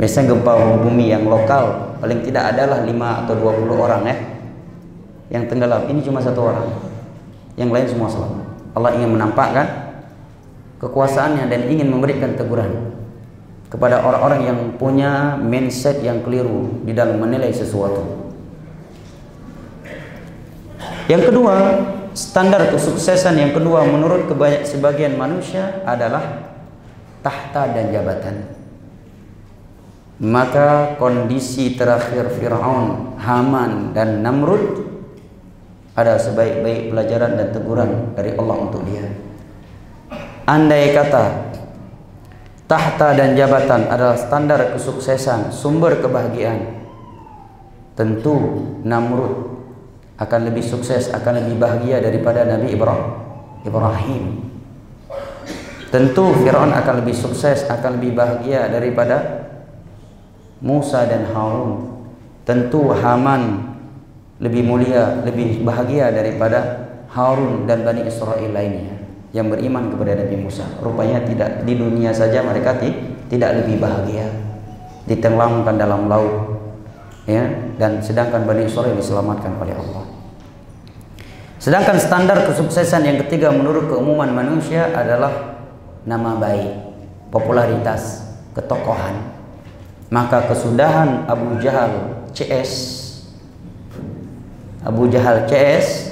[0.00, 4.16] Biasanya gempa bumi yang lokal paling tidak adalah 5 atau 20 orang ya.
[5.28, 6.68] Yang tenggelam ini cuma satu orang.
[7.60, 8.46] Yang lain semua selamat.
[8.72, 9.66] Allah ingin menampakkan
[10.80, 12.99] kekuasaannya dan ingin memberikan teguran
[13.70, 18.02] kepada orang-orang yang punya mindset yang keliru di dalam menilai sesuatu.
[21.06, 21.54] Yang kedua,
[22.14, 26.50] standar kesuksesan yang kedua menurut kebanyak sebagian manusia adalah
[27.22, 28.36] tahta dan jabatan.
[30.20, 34.84] Maka kondisi terakhir Fir'aun, Haman dan Namrud
[35.96, 39.08] ada sebaik-baik pelajaran dan teguran dari Allah untuk dia.
[40.44, 41.24] Andai kata
[42.70, 46.86] tahta dan jabatan adalah standar kesuksesan, sumber kebahagiaan.
[47.98, 48.38] Tentu
[48.86, 49.58] Namrud
[50.14, 52.70] akan lebih sukses, akan lebih bahagia daripada Nabi
[53.66, 54.24] Ibrahim.
[55.90, 59.50] Tentu Firaun akan lebih sukses, akan lebih bahagia daripada
[60.62, 61.98] Musa dan Harun.
[62.46, 63.74] Tentu Haman
[64.38, 68.99] lebih mulia, lebih bahagia daripada Harun dan Bani Israel lainnya
[69.30, 70.66] yang beriman kepada Nabi Musa.
[70.82, 72.78] Rupanya tidak di dunia saja mereka
[73.30, 74.26] tidak lebih bahagia.
[75.06, 76.60] Ditenggelamkan dalam laut
[77.26, 77.46] ya
[77.78, 80.04] dan sedangkan Bani Israel diselamatkan oleh Allah.
[81.60, 85.60] Sedangkan standar kesuksesan yang ketiga menurut keumuman manusia adalah
[86.08, 86.72] nama baik,
[87.28, 88.24] popularitas,
[88.56, 89.36] ketokohan.
[90.10, 93.00] Maka kesudahan Abu Jahal CS
[94.80, 96.09] Abu Jahal CS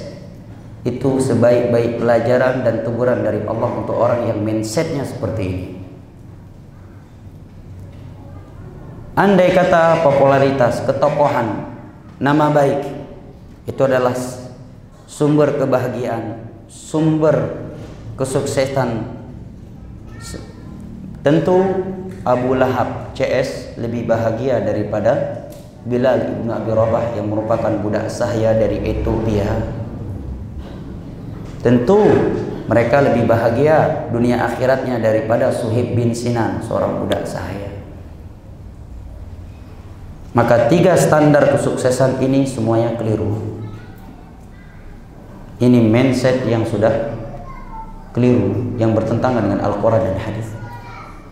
[0.87, 5.65] itu sebaik-baik pelajaran dan teguran dari Allah untuk orang yang mindsetnya seperti ini.
[9.19, 11.67] Andai kata popularitas, ketokohan,
[12.23, 12.87] nama baik
[13.67, 14.15] itu adalah
[15.03, 17.67] sumber kebahagiaan, sumber
[18.15, 19.19] kesuksesan.
[21.19, 21.59] Tentu
[22.23, 25.43] Abu Lahab CS lebih bahagia daripada
[25.83, 29.78] Bilal ibnu Abi Rabah yang merupakan budak sahaya dari Ethiopia.
[31.59, 31.99] Tentu
[32.69, 37.81] mereka lebih bahagia dunia akhiratnya daripada Suhib bin Sinan, seorang budak sahaya.
[40.37, 43.59] Maka tiga standar kesuksesan ini semuanya keliru.
[45.59, 47.17] Ini mindset yang sudah
[48.13, 50.47] keliru yang bertentangan dengan Al-Quran dan hadis.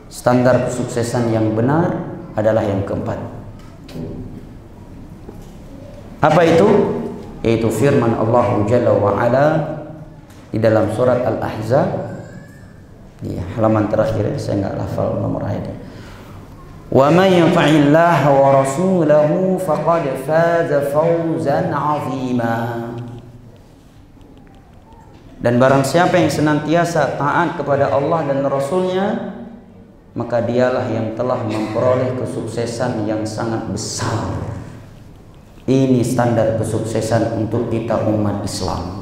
[0.09, 1.93] Standar kesuksesan yang benar
[2.33, 3.21] adalah yang keempat.
[6.17, 6.67] Apa itu?
[7.45, 9.76] Yaitu firman Allah Jalla wa Ala
[10.57, 12.17] di dalam surat Al-Ahzab
[13.21, 15.77] di halaman terakhir saya nggak hafal nomor ayatnya.
[16.89, 22.57] Wa man yuti'illah wa rasulahu faqad faza fawzan 'azima.
[25.37, 29.37] Dan barang siapa yang senantiasa taat kepada Allah dan Rasulnya
[30.17, 34.33] Maka dialah yang telah memperoleh kesuksesan yang sangat besar
[35.69, 38.96] Ini standar kesuksesan untuk kita umat Islam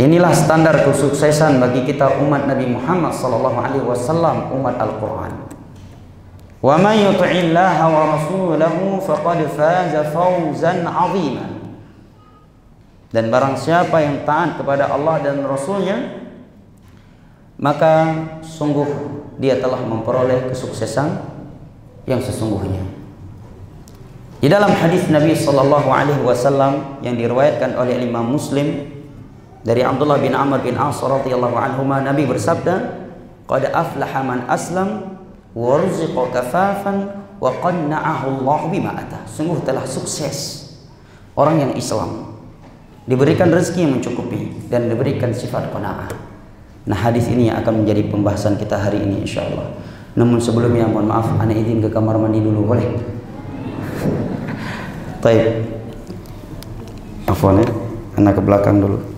[0.00, 5.32] Inilah standar kesuksesan bagi kita umat Nabi Muhammad sallallahu alaihi wasallam umat Al-Qur'an.
[6.64, 11.44] Wa man yuti'illaha wa rasulahu faqad faza fawzan 'azima.
[13.12, 15.98] Dan barang siapa yang taat kepada Allah dan Rasulnya
[17.58, 18.06] Maka
[18.40, 18.86] sungguh
[19.42, 21.18] dia telah memperoleh kesuksesan
[22.06, 22.86] yang sesungguhnya
[24.38, 28.99] Di dalam hadis Nabi Wasallam yang diriwayatkan oleh Imam Muslim
[29.60, 33.04] dari Abdullah bin Amr bin As radhiyallahu anhu Nabi bersabda
[33.44, 35.20] qad aflaha man aslam
[35.52, 40.68] wa ruziqa kafafan wa qanna'ahu Allah bima ata sungguh telah sukses
[41.36, 42.30] orang yang Islam
[43.10, 46.06] diberikan rezeki yang mencukupi dan diberikan sifat qanaah.
[46.86, 49.66] Nah, hadis ini yang akan menjadi pembahasan kita hari ini insyaallah.
[50.14, 52.86] Namun sebelumnya mohon maaf ana izin ke kamar mandi dulu boleh?
[55.22, 55.66] Baik.
[57.26, 57.66] Afwan ya.
[58.14, 59.09] Anak ke belakang dulu.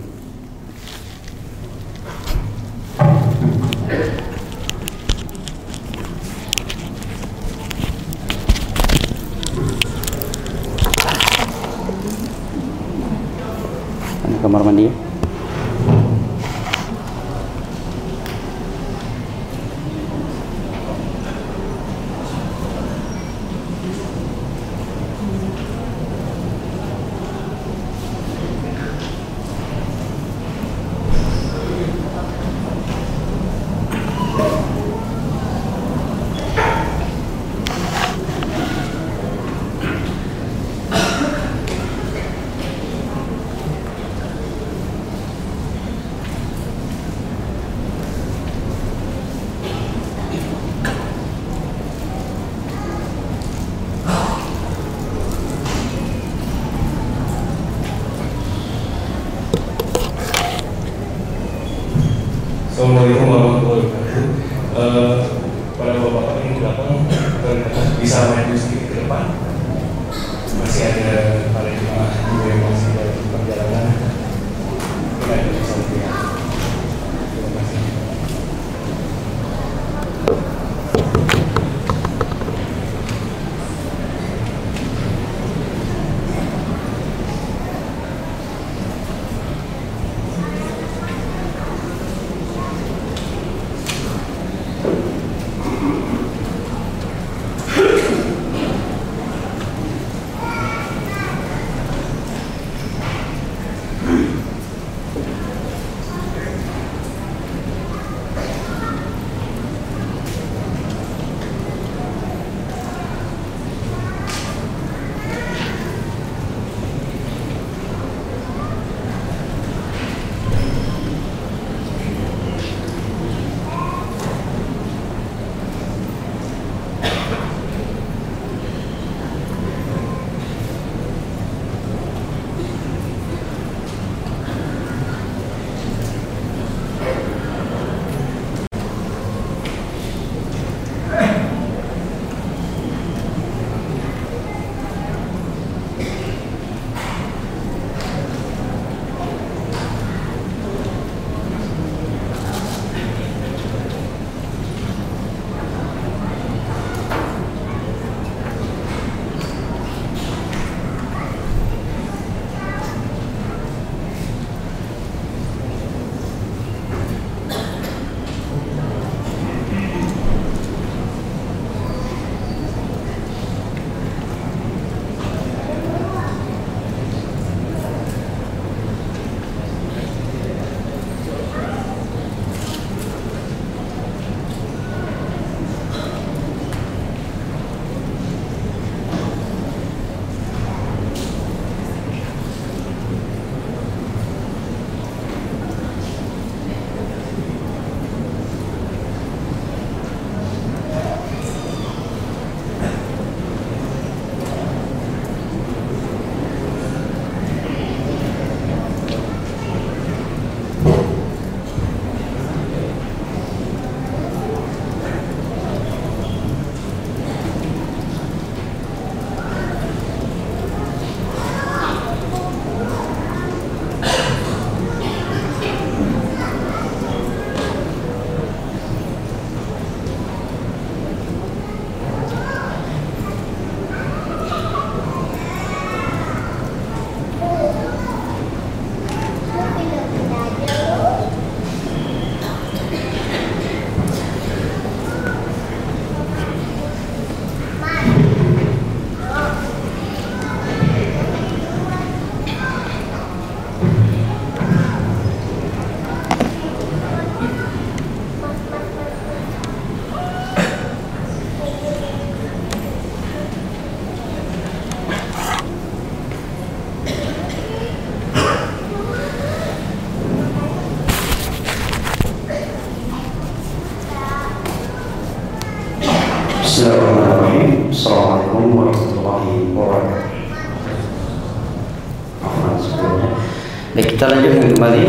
[283.93, 285.05] Baik, kita lanjutkan kembali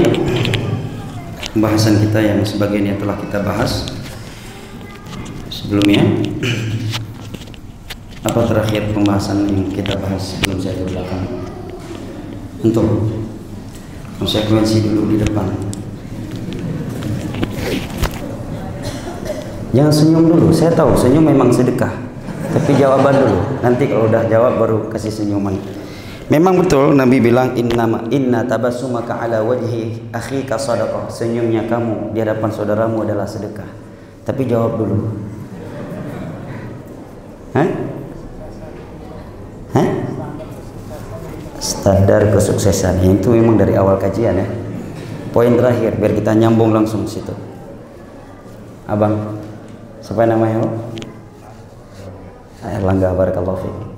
[1.56, 3.88] pembahasan kita yang sebagian yang telah kita bahas
[5.48, 6.04] sebelumnya.
[8.28, 11.24] Apa terakhir pembahasan yang kita bahas sebelum saya ke belakang?
[12.60, 13.08] Untuk
[14.20, 15.48] konsekuensi dulu di depan.
[19.72, 20.52] Jangan senyum dulu.
[20.52, 22.04] Saya tahu senyum memang sedekah.
[22.52, 23.64] Tapi jawaban dulu.
[23.64, 25.56] Nanti kalau udah jawab baru kasih senyuman.
[26.32, 31.12] Memang betul Nabi bilang inna inna tabassumaka ala wajhi akhika sadaqah.
[31.12, 33.68] Senyumnya kamu di hadapan saudaramu adalah sedekah.
[34.24, 34.96] Tapi jawab dulu.
[37.52, 37.68] Hah?
[39.76, 39.88] Hah?
[41.60, 44.48] Standar kesuksesan itu memang dari awal kajian ya.
[45.28, 47.36] Poin terakhir biar kita nyambung langsung situ.
[48.88, 49.40] Abang,
[50.04, 50.60] Siapa namanya?
[52.60, 53.93] Erlangga Barakallahu Fik.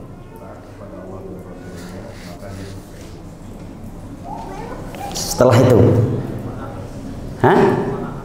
[5.37, 5.77] Setelah itu,
[7.45, 7.61] Hah?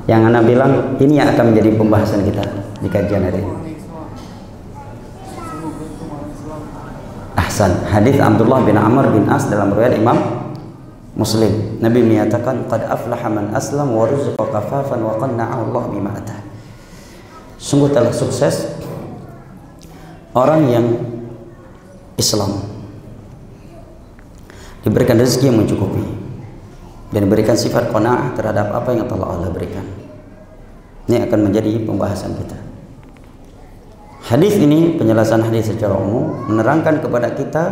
[0.08, 2.40] Yang Anda bilang ini yang akan menjadi pembahasan kita
[2.80, 3.76] di kajian hari ini.
[7.36, 7.84] Ahsan.
[7.92, 10.16] Hadis Abdullah bin Amr bin As dalam riwayat Imam
[11.20, 11.84] Muslim.
[11.84, 16.40] Nabi menyatakan qad aflaha man aslam wa ruziqa kafafan wa qanna'ahu Allah bima atah.
[17.60, 18.72] Sungguh telah sukses
[20.32, 20.88] orang yang
[22.16, 22.56] Islam
[24.88, 26.21] diberikan rezeki yang mencukupi
[27.12, 29.84] dan diberikan sifat qanaah terhadap apa yang telah Allah berikan.
[31.12, 32.58] Ini akan menjadi pembahasan kita.
[34.32, 37.64] Hadis ini penjelasan hadis secara umum menerangkan kepada kita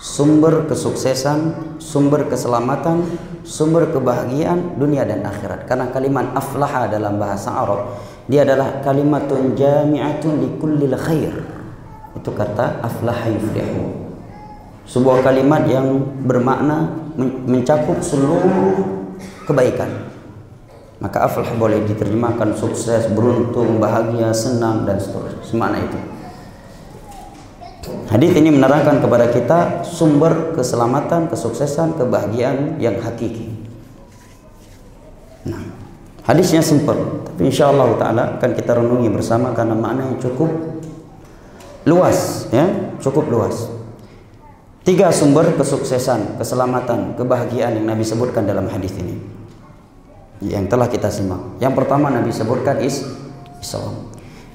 [0.00, 3.06] sumber kesuksesan, sumber keselamatan,
[3.46, 5.70] sumber kebahagiaan dunia dan akhirat.
[5.70, 7.94] Karena kalimat aflaha dalam bahasa Arab
[8.26, 11.34] dia adalah kalimatun jami'atun li kullil khair.
[12.14, 14.10] Itu kata aflaha yuflihu.
[14.86, 16.90] Sebuah kalimat yang bermakna
[17.20, 18.80] mencakup seluruh
[19.44, 20.08] kebaikan.
[21.00, 25.40] Maka aflah boleh diterjemahkan sukses, beruntung, bahagia, senang dan seterusnya.
[25.44, 25.98] Semakna itu.
[28.12, 33.48] Hadis ini menerangkan kepada kita sumber keselamatan, kesuksesan, kebahagiaan yang hakiki.
[35.48, 35.80] Nah,
[36.30, 40.46] Hadisnya simpel, tapi insya Allah taala akan kita renungi bersama karena maknanya cukup
[41.88, 42.70] luas, ya,
[43.02, 43.66] cukup luas.
[44.80, 49.20] Tiga sumber kesuksesan, keselamatan, kebahagiaan yang Nabi sebutkan dalam hadis ini.
[50.40, 51.60] Yang telah kita simak.
[51.60, 53.04] Yang pertama Nabi sebutkan is
[53.60, 54.08] Islam.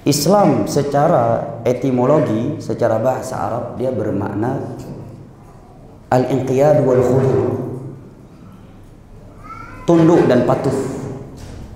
[0.05, 4.77] Islam secara etimologi, secara bahasa Arab dia bermakna
[6.09, 7.41] al-inqiyad wal khudu.
[9.85, 10.73] Tunduk dan patuh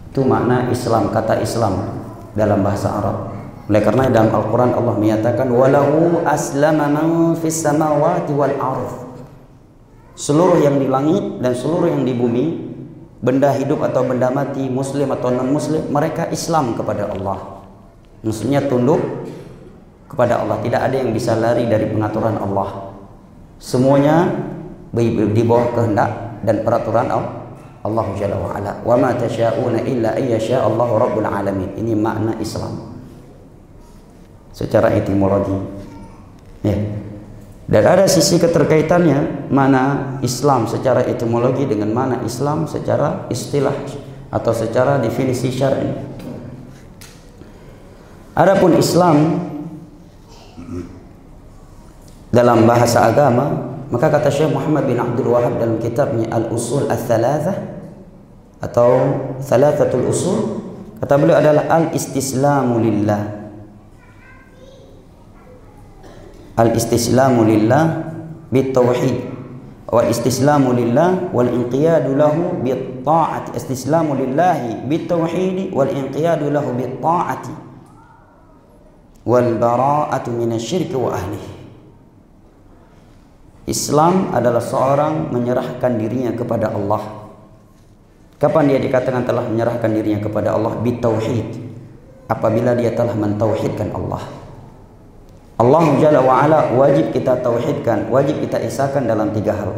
[0.10, 2.02] itu makna Islam, kata Islam
[2.34, 3.29] dalam bahasa Arab.
[3.70, 8.94] Oleh karena dalam Al-Quran Allah menyatakan walahu aslama man fis samawati wal ardh.
[10.18, 12.46] Seluruh yang di langit dan seluruh yang di bumi,
[13.22, 17.62] benda hidup atau benda mati, muslim atau non muslim, mereka Islam kepada Allah.
[18.26, 19.00] Maksudnya tunduk
[20.10, 20.58] kepada Allah.
[20.66, 22.90] Tidak ada yang bisa lari dari pengaturan Allah.
[23.62, 24.34] Semuanya
[24.92, 27.40] di bawah kehendak dan peraturan Allah
[27.80, 28.74] Allah Jalla wa ala.
[28.84, 31.80] Wa ma tasyauna illa ayyasha Allah rabbul alamin.
[31.80, 32.99] Ini makna Islam.
[34.52, 35.56] Secara etimologi.
[36.66, 36.76] Ya.
[37.70, 43.78] Dan ada sisi keterkaitannya mana Islam secara etimologi dengan mana Islam secara istilah
[44.34, 45.90] atau secara definisi syar'i.
[48.34, 49.38] Adapun Islam
[52.34, 57.58] dalam bahasa agama maka kata Syekh Muhammad bin Abdul Wahab dalam kitabnya Al-Usul Al-Thalathah
[58.62, 58.92] atau
[59.42, 60.38] Thalathatul Usul
[61.02, 63.39] kata beliau adalah al-istislamu lillah.
[66.60, 68.12] Al-istislamu lillah
[68.52, 69.16] bitauhid
[69.88, 77.00] wal istislamu lillah wal inqiyadu lahu bit ta'ati istislamu lillahi bitauhid wal inqiyadu lahu bit
[77.00, 77.56] ta'ati
[79.24, 81.50] wal bara'atu minasyirki wa ahlihi
[83.70, 87.30] Islam adalah seorang menyerahkan dirinya kepada Allah.
[88.42, 90.74] Kapan dia dikatakan telah menyerahkan dirinya kepada Allah?
[90.82, 91.70] Bitauhid.
[92.26, 94.26] Apabila dia telah mentauhidkan Allah.
[95.60, 99.76] Allah Jalla wa'ala wajib kita tauhidkan, wajib kita isakan dalam tiga hal.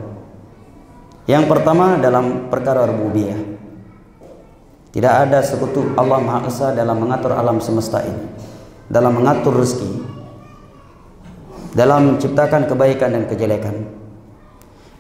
[1.26, 3.42] Yang pertama dalam perkara rububiyah.
[4.94, 8.30] Tidak ada sekutu Allah Maha Esa dalam mengatur alam semesta ini.
[8.92, 10.04] Dalam mengatur rezeki,
[11.72, 13.88] dalam menciptakan kebaikan dan kejelekan.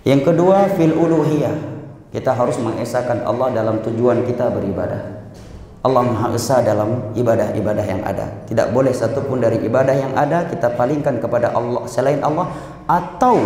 [0.07, 1.69] Yang kedua fil uluhiyah.
[2.11, 5.20] Kita harus mengesahkan Allah dalam tujuan kita beribadah.
[5.81, 8.45] Allah Maha Esa dalam ibadah-ibadah yang ada.
[8.45, 12.53] Tidak boleh satupun dari ibadah yang ada kita palingkan kepada Allah selain Allah
[12.85, 13.41] atau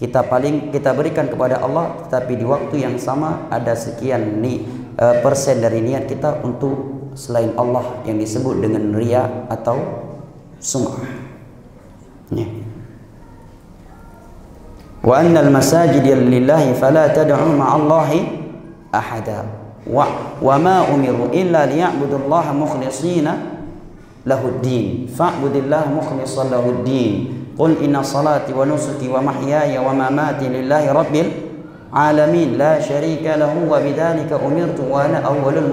[0.00, 4.64] kita paling kita berikan kepada Allah tetapi di waktu yang sama ada sekian ni
[4.96, 9.76] uh, persen dari niat kita untuk selain Allah yang disebut dengan ria atau
[10.56, 11.04] sum'ah.
[12.32, 12.48] Ya.
[15.04, 18.18] Wa annal masajid lillahi fala tad'u ma'allahi
[18.88, 23.62] ahada wa wa ma umiru illa liya'budullaha mukhlishina
[24.26, 30.50] lahu din fa'budillaha mukhlishan lahu din qul inna salati wa nusuki wa mahyaya wa mamati
[30.50, 31.30] lillahi rabbil
[31.94, 32.58] alamin.
[32.58, 35.70] La syarika lahu wa bidzalika umirtu wa ana awwalul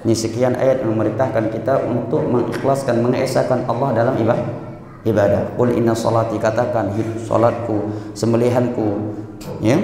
[0.00, 4.70] ini sekian ayat yang memerintahkan kita untuk mengikhlaskan mengesahkan Allah dalam ibadah
[5.04, 5.56] ibadah.
[5.56, 6.92] Qul inna salati katakan
[7.24, 9.16] salatku sembelihanku
[9.64, 9.76] ya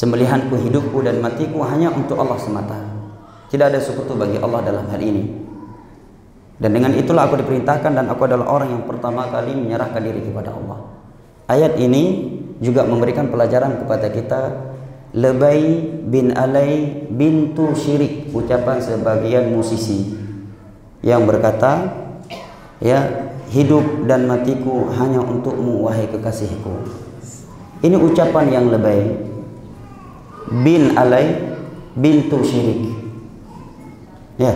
[0.00, 2.80] Sembelihanku, hidupku dan matiku hanya untuk Allah semata.
[3.52, 5.28] Tidak ada sekutu bagi Allah dalam hal ini.
[6.56, 10.56] Dan dengan itulah aku diperintahkan dan aku adalah orang yang pertama kali menyerahkan diri kepada
[10.56, 10.88] Allah.
[11.52, 12.32] Ayat ini
[12.64, 14.40] juga memberikan pelajaran kepada kita
[15.12, 20.16] Lebay bin Alay bintu Syirik ucapan sebagian musisi
[21.04, 21.92] yang berkata
[22.80, 26.88] ya hidup dan matiku hanya untukmu wahai kekasihku.
[27.84, 29.29] Ini ucapan yang lebay
[30.50, 31.38] bin alai
[31.94, 32.90] bintu syirik.
[34.36, 34.54] Ya.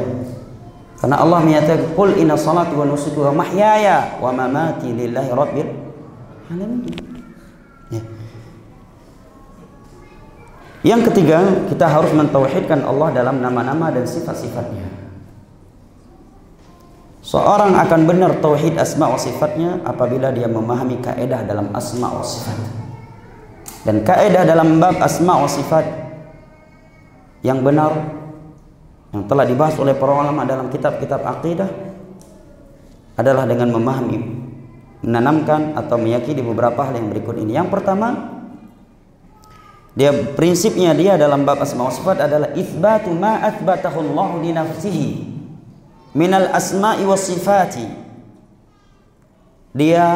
[0.98, 5.70] Karena Allah menyatakan qul inna salati wa nusuki wa mahyaya wa mamati lillahi rabbil
[6.50, 6.96] alamin.
[7.92, 8.02] Ya.
[10.84, 14.84] Yang ketiga kita harus mentauhidkan Allah dalam nama-nama dan sifat-sifatnya.
[17.24, 22.83] Seorang akan benar tauhid asma wa sifatnya apabila dia memahami kaedah dalam asma wa sifat.
[23.84, 25.84] Dan kaidah dalam bab asma wa sifat
[27.44, 27.92] yang benar
[29.12, 31.68] yang telah dibahas oleh para ulama dalam kitab-kitab akidah
[33.14, 34.18] adalah dengan memahami,
[35.04, 37.54] menanamkan atau meyakini beberapa hal yang berikut ini.
[37.54, 38.08] Yang pertama,
[39.94, 45.08] dia prinsipnya dia dalam bab asma wa sifat adalah itsbatu ma atsbatahu Allah li nafsihi
[46.14, 47.84] minal asma'i was sifati.
[49.74, 50.06] Dia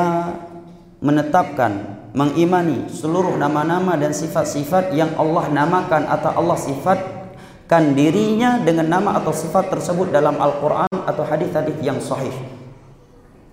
[1.02, 9.20] menetapkan mengimani seluruh nama-nama dan sifat-sifat yang Allah namakan atau Allah sifatkan dirinya dengan nama
[9.20, 12.32] atau sifat tersebut dalam Al-Quran atau hadis-hadis yang sahih.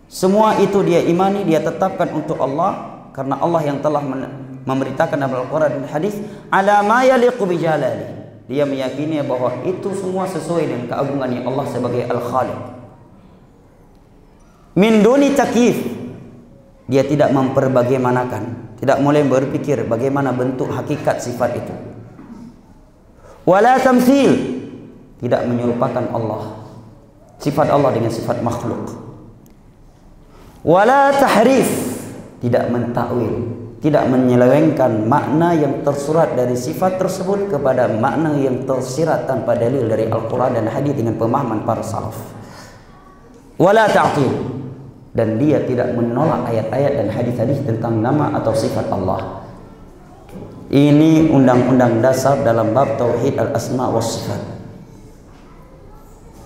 [0.07, 4.03] Semua itu dia imani, dia tetapkan untuk Allah karena Allah yang telah
[4.63, 6.15] memberitakan dalam Al-Quran dan hadis
[6.51, 8.23] ala ma yaliqu bijalali.
[8.45, 12.59] Dia meyakini bahwa itu semua sesuai dengan keagungan yang Allah sebagai Al-Khaliq.
[14.75, 15.94] Min duni takif
[16.85, 21.75] dia tidak memperbagaimanakan, tidak mulai berpikir bagaimana bentuk hakikat sifat itu.
[23.45, 24.33] Wala tamsil,
[25.21, 26.65] tidak menyerupakan Allah.
[27.41, 28.89] Sifat Allah dengan sifat makhluk.
[30.65, 31.69] Wala tahrif,
[32.41, 33.53] tidak mentakwil,
[33.85, 40.09] tidak menyelewengkan makna yang tersurat dari sifat tersebut kepada makna yang tersirat tanpa dalil dari
[40.09, 42.17] Al-Quran dan hadis dengan pemahaman para salaf.
[43.61, 44.54] Wala ta'til,
[45.15, 49.47] dan dia tidak menolak ayat-ayat dan hadis-hadis tentang nama atau sifat Allah.
[50.67, 54.55] Ini undang-undang dasar dalam bab tauhid al-asma wa sifat.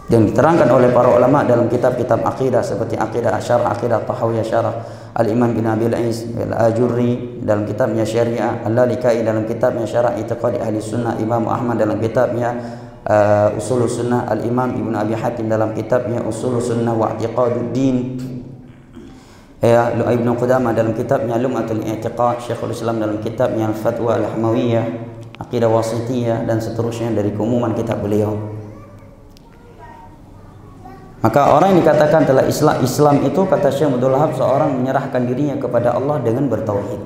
[0.09, 4.75] Yang diterangkan oleh para ulama dalam kitab-kitab akidah seperti akidah asyar, akidah tahawiyah syarah
[5.13, 11.13] Al-Imam bin Abil Ais Al-Ajurri dalam kitabnya Syariah Al-Lalikai dalam kitabnya Syarah Itiqadi Ahli Sunnah
[11.21, 12.57] Imam Ahmad dalam kitabnya
[13.05, 17.13] uh, Usul Sunnah Al-Imam Ibn Abi Hatim dalam kitabnya Usul Sunnah wa
[17.69, 18.17] Din
[19.59, 24.85] ya Ibnu Qudamah dalam kitabnya Lum'atul I'tiqad Syekhul Islam dalam kitabnya Al-Fatwa Al-Hamawiyah
[25.39, 28.35] Aqidah Wasitiyah dan seterusnya dari keumuman kitab beliau.
[31.19, 35.55] Maka orang yang dikatakan telah Islam Islam itu kata Syekh Abdul Wahab seorang menyerahkan dirinya
[35.59, 37.01] kepada Allah dengan bertauhid.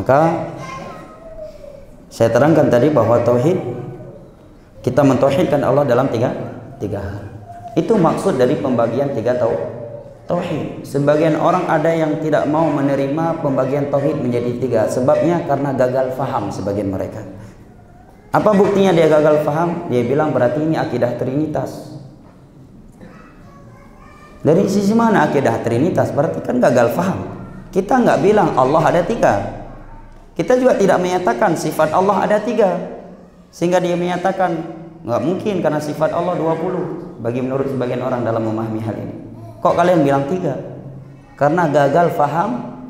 [0.00, 0.48] Maka
[2.08, 3.60] saya terangkan tadi bahwa tauhid
[4.80, 6.32] kita mentauhidkan Allah dalam tiga
[6.80, 7.24] tiga hal.
[7.76, 9.79] Itu maksud dari pembagian tiga tauhid
[10.30, 10.86] tauhid.
[10.86, 14.82] Sebagian orang ada yang tidak mau menerima pembagian tauhid menjadi tiga.
[14.86, 17.26] Sebabnya karena gagal faham sebagian mereka.
[18.30, 19.90] Apa buktinya dia gagal faham?
[19.90, 21.98] Dia bilang berarti ini akidah trinitas.
[24.46, 26.14] Dari sisi mana akidah trinitas?
[26.14, 27.26] Berarti kan gagal faham.
[27.74, 29.34] Kita nggak bilang Allah ada tiga.
[30.38, 32.78] Kita juga tidak menyatakan sifat Allah ada tiga.
[33.50, 38.80] Sehingga dia menyatakan nggak mungkin karena sifat Allah 20 bagi menurut sebagian orang dalam memahami
[38.80, 39.29] hal ini.
[39.60, 40.56] Kok kalian bilang tiga?
[41.36, 42.80] Karena gagal faham.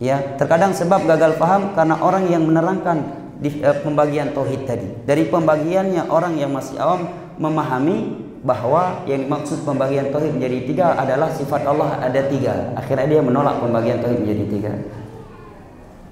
[0.00, 3.04] Ya, terkadang sebab gagal faham karena orang yang menerangkan
[3.36, 4.88] di, uh, pembagian tauhid tadi.
[5.04, 7.04] Dari pembagiannya orang yang masih awam
[7.36, 12.72] memahami bahwa yang dimaksud pembagian tauhid menjadi tiga adalah sifat Allah ada tiga.
[12.80, 14.72] Akhirnya dia menolak pembagian tauhid menjadi tiga.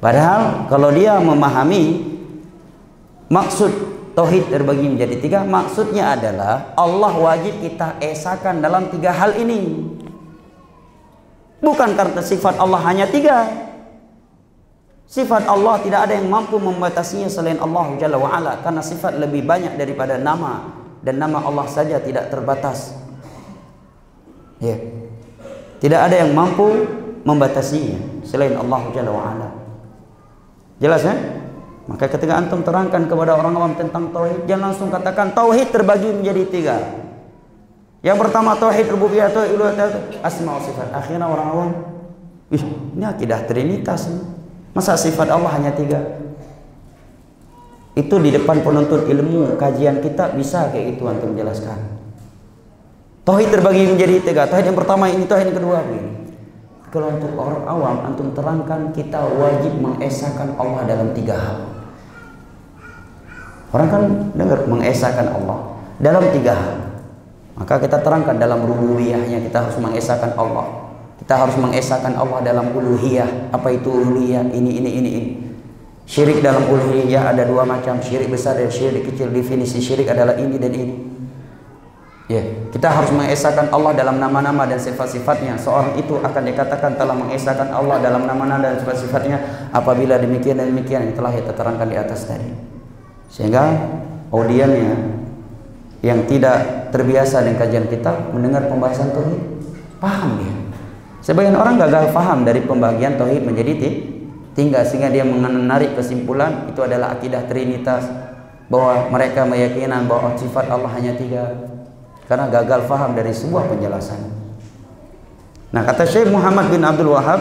[0.04, 2.04] Padahal kalau dia memahami
[3.32, 3.87] maksud
[4.18, 9.94] tauhid terbagi menjadi tiga, maksudnya adalah Allah wajib kita esakan dalam tiga hal ini.
[11.62, 13.46] Bukan karena sifat Allah hanya tiga,
[15.08, 19.80] Sifat Allah tidak ada yang mampu membatasinya selain Allah Jalla wa'ala Karena sifat lebih banyak
[19.80, 20.68] daripada nama
[21.00, 22.92] Dan nama Allah saja tidak terbatas
[24.60, 24.76] Ya
[25.80, 26.84] Tidak ada yang mampu
[27.24, 29.48] membatasinya Selain Allah Jalla wa'ala
[30.76, 31.16] Jelas ya?
[31.88, 36.42] Maka ketika antum terangkan kepada orang awam tentang Tauhid Jangan langsung katakan Tauhid terbagi menjadi
[36.44, 36.76] tiga
[38.04, 39.56] Yang pertama Tauhid rububiyah Tauhid
[40.20, 41.70] asma sifat Akhirnya orang awam
[42.52, 42.60] Ih,
[42.92, 44.38] ini akidah Trinitas nih
[44.76, 45.98] Masa sifat Allah hanya tiga?
[47.98, 51.98] Itu di depan penuntut ilmu kajian kita bisa kayak itu antum jelaskan.
[53.26, 54.46] Tauhid terbagi menjadi tiga.
[54.46, 56.00] Tauhid yang pertama ini, tauhid yang kedua ini.
[56.94, 61.77] Kalau untuk orang awam antum terangkan kita wajib mengesahkan Allah dalam tiga hal.
[63.68, 64.02] Orang kan
[64.32, 66.76] dengar mengesahkan Allah dalam tiga hal.
[67.58, 70.88] Maka kita terangkan dalam rububiyahnya kita harus mengesahkan Allah.
[71.18, 73.50] Kita harus mengesahkan Allah dalam uluhiyah.
[73.50, 74.46] Apa itu uluhiyah?
[74.54, 75.32] Ini, ini, ini, ini.
[76.06, 77.98] Syirik dalam uluhiyah ada dua macam.
[77.98, 79.28] Syirik besar dan syirik kecil.
[79.34, 80.94] Definisi syirik adalah ini dan ini.
[82.28, 85.58] Ya, kita harus mengesahkan Allah dalam nama-nama dan sifat-sifatnya.
[85.58, 91.08] Seorang itu akan dikatakan telah mengesahkan Allah dalam nama-nama dan sifat-sifatnya apabila demikian dan demikian
[91.10, 92.77] yang telah kita terangkan di atas tadi.
[93.28, 93.64] Sehingga
[94.32, 94.96] audiennya
[96.04, 99.40] yang tidak terbiasa dengan kajian kita mendengar pembahasan tauhid
[99.98, 100.54] paham dia.
[101.20, 103.72] Sebagian orang gagal paham dari pembagian tauhid menjadi
[104.54, 108.06] tinggal sehingga dia menarik kesimpulan itu adalah akidah trinitas
[108.70, 111.52] bahwa mereka meyakinan bahwa sifat Allah hanya tiga
[112.30, 114.20] karena gagal paham dari sebuah penjelasan.
[115.72, 117.40] Nah kata Syekh Muhammad bin Abdul Wahab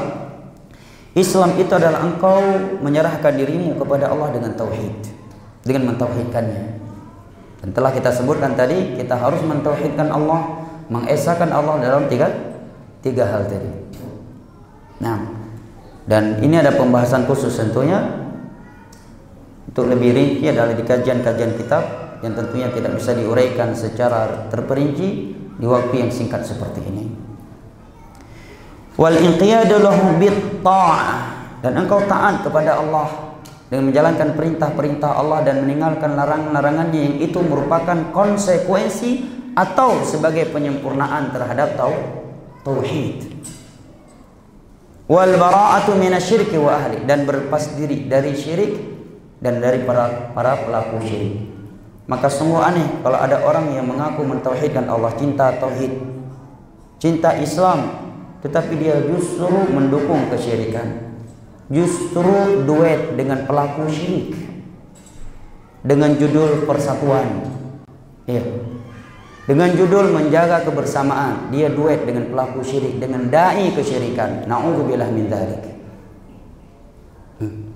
[1.15, 2.41] Islam itu adalah engkau
[2.83, 4.93] menyerahkan dirimu kepada Allah dengan tauhid
[5.67, 6.63] dengan mentauhidkannya
[7.59, 12.47] dan telah kita sebutkan tadi kita harus mentauhidkan Allah mengesahkan Allah dalam tiga
[12.97, 13.69] Tiga hal tadi.
[15.05, 15.21] Nah,
[16.09, 18.01] dan ini ada pembahasan khusus tentunya
[19.69, 21.83] untuk lebih rinci adalah di kajian-kajian kitab
[22.25, 25.07] yang tentunya tidak bisa diuraikan secara terperinci
[25.37, 27.05] di waktu yang singkat seperti ini.
[28.97, 30.17] Wal inqiyadu lahu
[31.61, 33.26] dan engkau taat kepada Allah
[33.67, 41.75] dengan menjalankan perintah-perintah Allah dan meninggalkan larangan-larangannya yang itu merupakan konsekuensi atau sebagai penyempurnaan terhadap
[41.75, 42.17] tauhid
[42.67, 43.23] tauhid.
[45.07, 48.75] Wal bara'atu minasyirki wa ahli dan berlepas diri dari syirik
[49.39, 51.47] dan dari para para pelaku syirik.
[52.11, 55.95] Maka sungguh aneh kalau ada orang yang mengaku mentauhidkan Allah cinta tauhid
[56.99, 58.03] cinta Islam
[58.43, 61.06] tetapi dia justru mendukung kesyirikan
[61.67, 64.35] justru duet dengan pelaku syirik
[65.83, 67.47] dengan judul persatuan
[68.27, 68.43] iya
[69.47, 74.43] dengan judul menjaga kebersamaan, dia duet dengan pelaku syirik dengan dai kesyirikan.
[74.43, 75.63] Nauzubillah min dzalik.
[77.39, 77.71] Hmm.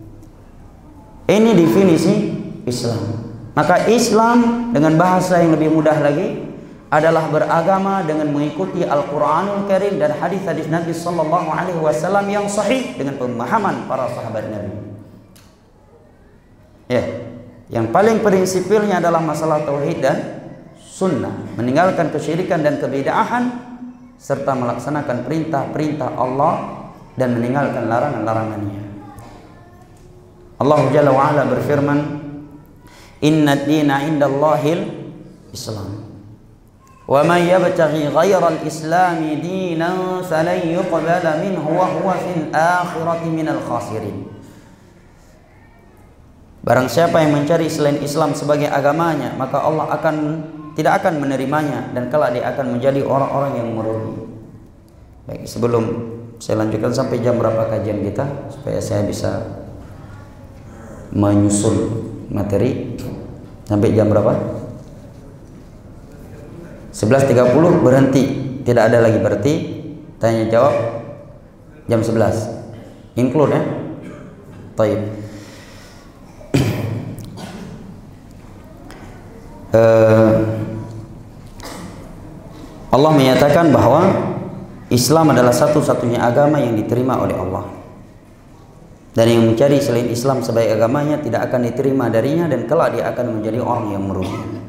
[1.32, 2.14] Ini definisi
[2.68, 3.32] Islam.
[3.56, 6.51] Maka Islam dengan bahasa yang lebih mudah lagi
[6.92, 13.16] adalah beragama dengan mengikuti Al-Qur'anul Karim dan hadis-hadis Nabi sallallahu alaihi wasallam yang sahih dengan
[13.16, 14.76] pemahaman para sahabat Nabi.
[16.92, 17.04] Ya,
[17.72, 20.18] yang paling prinsipilnya adalah masalah tauhid dan
[20.76, 23.44] sunnah, meninggalkan kesyirikan dan kebidaahan
[24.20, 26.84] serta melaksanakan perintah-perintah Allah
[27.16, 28.84] dan meninggalkan larangan-larangannya.
[30.60, 32.00] Allah Jalla wa berfirman,
[33.24, 34.80] "Inna ad-dina 'indallahil
[35.56, 36.11] Islam."
[37.20, 44.32] Yabtaghi ghayra al-islam dinan falan yuqbala minhu wa huwa fil akhirati minal khasirin.
[46.62, 50.16] Barang siapa yang mencari selain Islam sebagai agamanya, maka Allah akan
[50.78, 54.14] tidak akan menerimanya dan kelak dia akan menjadi orang-orang yang merugi.
[55.28, 55.84] Baik, sebelum
[56.40, 59.42] saya lanjutkan sampai jam berapa kajian kita supaya saya bisa
[61.12, 61.92] menyusul
[62.32, 62.96] materi
[63.68, 64.32] sampai jam berapa?
[66.92, 68.24] 11.30 berhenti.
[68.62, 69.54] Tidak ada lagi berarti
[70.22, 70.76] tanya jawab
[71.90, 72.62] jam 11
[73.18, 73.62] include ya?
[74.78, 75.00] Taib.
[79.72, 80.34] Uh,
[82.96, 84.04] Allah menyatakan bahwa
[84.92, 87.64] Islam adalah satu-satunya agama yang diterima oleh Allah.
[89.12, 93.40] Dan yang mencari selain Islam sebagai agamanya tidak akan diterima darinya dan kelak dia akan
[93.40, 94.61] menjadi orang yang merugi.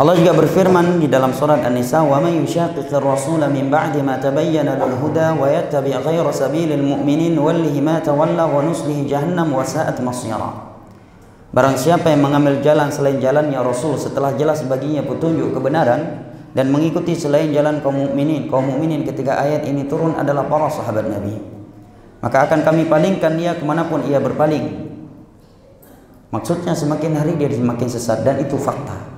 [0.00, 4.80] Allah juga berfirman di dalam surat An-Nisa, "Wa may yushaqiqir rasula min ba'di ma tabayyana
[4.80, 10.00] lahu huda wa yattabi' ghayra sabilil mu'minin wallihi ma tawalla wa nuslihi jahannam wa sa'at
[10.00, 10.72] masira."
[11.52, 17.12] Barang siapa yang mengambil jalan selain jalannya Rasul setelah jelas baginya petunjuk kebenaran dan mengikuti
[17.12, 21.60] selain jalan kaum mukminin, kaum mukminin ketika ayat ini turun adalah para sahabat Nabi
[22.20, 24.92] maka akan kami palingkan dia ke mana pun ia berpaling.
[26.30, 29.09] Maksudnya semakin hari dia semakin sesat dan itu fakta.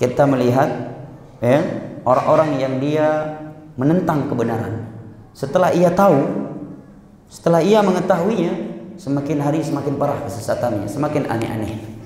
[0.00, 0.96] Kita melihat
[1.44, 1.60] ya,
[2.08, 3.36] orang-orang yang dia
[3.76, 4.88] menentang kebenaran.
[5.36, 6.24] Setelah ia tahu,
[7.28, 8.52] setelah ia mengetahuinya,
[8.96, 12.00] semakin hari semakin parah kesesatannya, semakin aneh-aneh.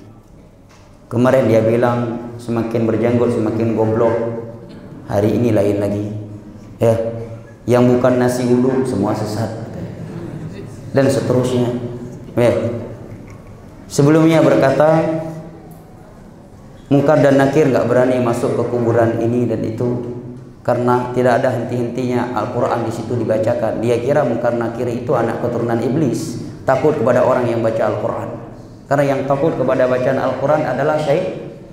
[1.07, 4.15] Kemarin dia bilang semakin berjanggut semakin goblok.
[5.07, 6.05] Hari ini lain lagi.
[6.81, 6.97] Ya,
[7.63, 9.71] yang bukan nasi uduk semua sesat
[10.91, 11.71] dan seterusnya.
[12.35, 12.51] Ya.
[13.85, 15.03] Sebelumnya berkata
[16.85, 20.05] Mungkar dan Nakir nggak berani masuk ke kuburan ini dan itu
[20.61, 23.81] karena tidak ada henti-hentinya Al-Quran di situ dibacakan.
[23.81, 28.29] Dia kira Mungkar Nakir itu anak keturunan iblis, takut kepada orang yang baca Al-Quran.
[28.85, 31.01] Karena yang takut kepada bacaan Al-Quran adalah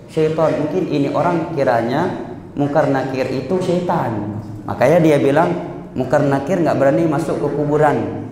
[0.09, 0.51] syaitan.
[0.65, 2.09] Mungkin ini orang kiranya
[2.57, 4.41] Mungkar Nakir itu syaitan.
[4.65, 5.53] Makanya dia bilang
[5.93, 8.29] Mungkar Nakir nggak berani masuk ke kuburan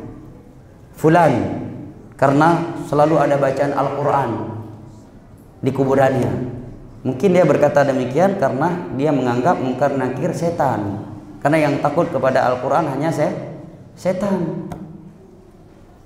[0.96, 1.60] fulan
[2.16, 4.30] karena selalu ada bacaan Al-Quran
[5.60, 6.59] di kuburannya.
[7.00, 11.00] Mungkin dia berkata demikian karena dia menganggap mungkar nakir setan.
[11.40, 13.24] Karena yang takut kepada Al-Quran hanya se
[13.96, 14.68] setan.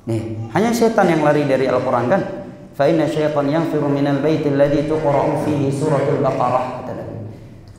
[0.07, 2.22] Nih, hanya setan yang lari dari Al-Quran kan?
[2.74, 6.82] Fa inna syaitan yanfiru minal baiti alladhi tuqra'u fihi suratul Baqarah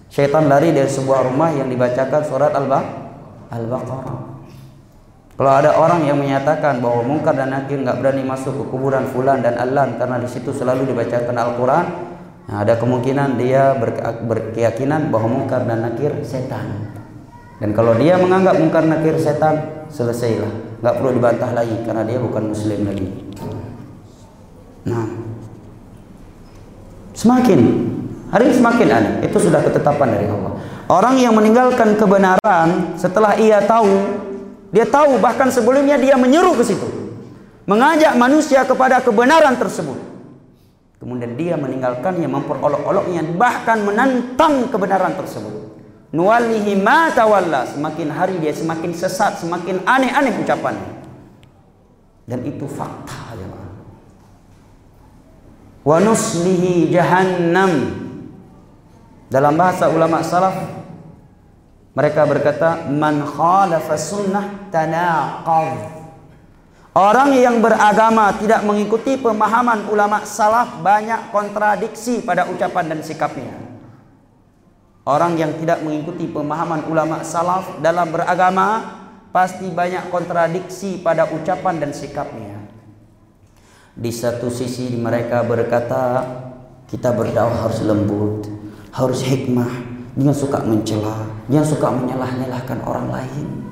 [0.07, 4.20] Syaitan lari dari sebuah rumah yang dibacakan surat Al-Baqarah.
[5.36, 9.43] Kalau ada orang yang menyatakan bahwa mungkar dan nakir nggak berani masuk ke kuburan fulan
[9.43, 11.86] dan alan karena di situ selalu dibacakan Al-Quran,
[12.46, 16.93] nah ada kemungkinan dia ber, berkeyakinan bahwa mungkar dan nakir setan.
[17.58, 22.52] Dan kalau dia menganggap mungkar nakir setan, selesailah, nggak perlu dibantah lagi karena dia bukan
[22.52, 23.08] Muslim lagi.
[24.86, 25.08] Nah,
[27.18, 27.60] semakin
[28.30, 29.14] hari semakin aneh.
[29.26, 30.54] Itu sudah ketetapan dari Allah.
[30.86, 34.22] Orang yang meninggalkan kebenaran setelah ia tahu
[34.70, 36.86] dia tahu bahkan sebelumnya dia menyeru ke situ.
[37.66, 39.98] Mengajak manusia kepada kebenaran tersebut.
[40.96, 45.76] Kemudian dia meninggalkannya, memperolok-oloknya, bahkan menantang kebenaran tersebut.
[46.16, 47.68] Nuwalihi ma tawalla.
[47.68, 51.04] Semakin hari dia semakin sesat, semakin aneh-aneh ucapannya.
[52.26, 53.72] Dan itu fakta jemaah.
[55.84, 58.02] Wa nuslihi jahannam.
[59.30, 60.56] Dalam bahasa ulama salaf
[61.96, 65.95] mereka berkata, "Man khalafa sunnah tanaqad."
[66.96, 73.52] Orang yang beragama tidak mengikuti pemahaman ulama salaf banyak kontradiksi pada ucapan dan sikapnya.
[75.04, 78.96] Orang yang tidak mengikuti pemahaman ulama salaf dalam beragama
[79.36, 82.64] pasti banyak kontradiksi pada ucapan dan sikapnya.
[83.91, 86.24] Di satu sisi mereka berkata,
[86.88, 88.48] kita berdakwah harus lembut,
[88.96, 89.84] harus hikmah,
[90.16, 93.64] dia suka mencela, dia suka menyalah-nyalahkan orang lain.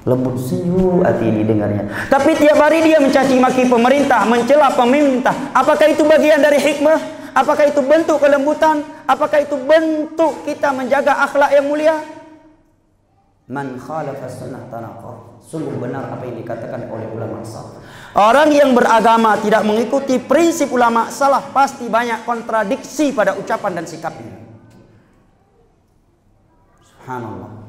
[0.00, 2.08] Lembut senyum hati ini dengarnya.
[2.08, 5.52] Tapi tiap hari dia mencaci maki pemerintah, mencela pemerintah.
[5.52, 7.20] Apakah itu bagian dari hikmah?
[7.36, 8.80] Apakah itu bentuk kelembutan?
[9.04, 12.00] Apakah itu bentuk kita menjaga akhlak yang mulia?
[13.50, 14.64] Man khalafa sunnah.
[15.44, 17.82] Sungguh benar apa yang dikatakan oleh ulama salaf.
[18.16, 24.34] Orang yang beragama tidak mengikuti prinsip ulama salaf pasti banyak kontradiksi pada ucapan dan sikapnya.
[26.88, 27.59] Subhanallah.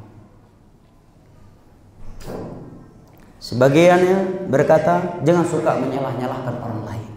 [3.41, 7.09] Sebagiannya berkata, jangan suka menyalah-nyalahkan orang lain.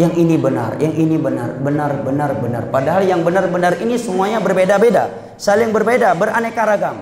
[0.00, 2.62] Yang ini benar, yang ini benar, benar, benar, benar.
[2.72, 6.96] Padahal yang benar-benar ini semuanya berbeda-beda, saling berbeda, beraneka ragam.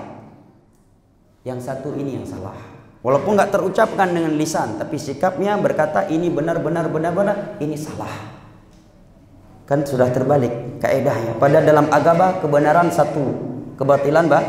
[1.47, 2.59] Yang satu ini yang salah.
[2.99, 8.11] Walaupun nggak terucapkan dengan lisan, tapi sikapnya berkata ini benar, benar, benar, benar, ini salah.
[9.63, 11.39] Kan sudah terbalik kaedahnya.
[11.39, 13.23] Pada dalam agama kebenaran satu,
[13.79, 14.43] kebatilan bah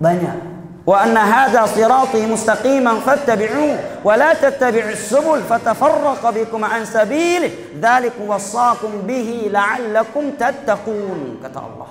[0.00, 0.49] banyak
[0.86, 9.52] hadza sirati mustaqiman fattabi'u wa la tattabi'us subul fatafarraqa bikum an sabilihi dzalikum wasaqum bihi
[9.52, 11.90] la'allakum tattaqun kata Allah.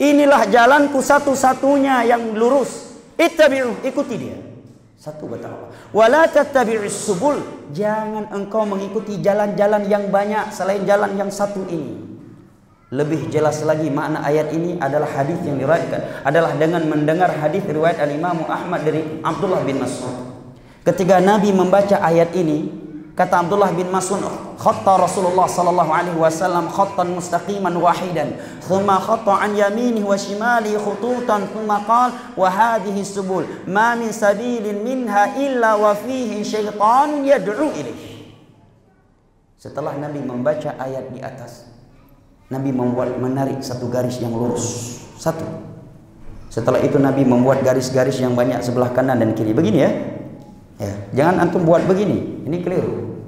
[0.00, 2.96] Inilah jalanku satu-satunya yang lurus.
[3.20, 4.38] Ittabi'u ikuti dia.
[4.96, 5.70] Satu kata Allah.
[5.92, 7.36] Wala tattabi'us subul
[7.68, 12.09] jangan engkau mengikuti jalan-jalan yang banyak selain jalan yang satu ini
[12.90, 18.02] lebih jelas lagi makna ayat ini adalah hadis yang diriwayatkan adalah dengan mendengar hadis riwayat
[18.02, 20.10] Al Imam Ahmad dari Abdullah bin Mas'ud.
[20.82, 22.66] Ketika Nabi membaca ayat ini,
[23.14, 24.18] kata Abdullah bin Mas'ud,
[24.58, 28.34] khatta Rasulullah sallallahu alaihi wasallam khattan mustaqiman wahidan,
[28.66, 34.82] thumma khatta an yaminihi wa shimalihi khututan, thumma qala wa hadhihi subul, ma min sabilin
[34.82, 38.34] minha illa wa fihi syaitan yad'u ilaih.
[39.62, 41.69] Setelah Nabi membaca ayat di atas,
[42.50, 45.46] Nabi membuat menarik satu garis yang lurus, satu.
[46.50, 49.54] Setelah itu Nabi membuat garis-garis yang banyak sebelah kanan dan kiri.
[49.54, 49.90] Begini ya.
[50.82, 52.42] Ya, jangan antum buat begini.
[52.50, 53.22] Ini keliru.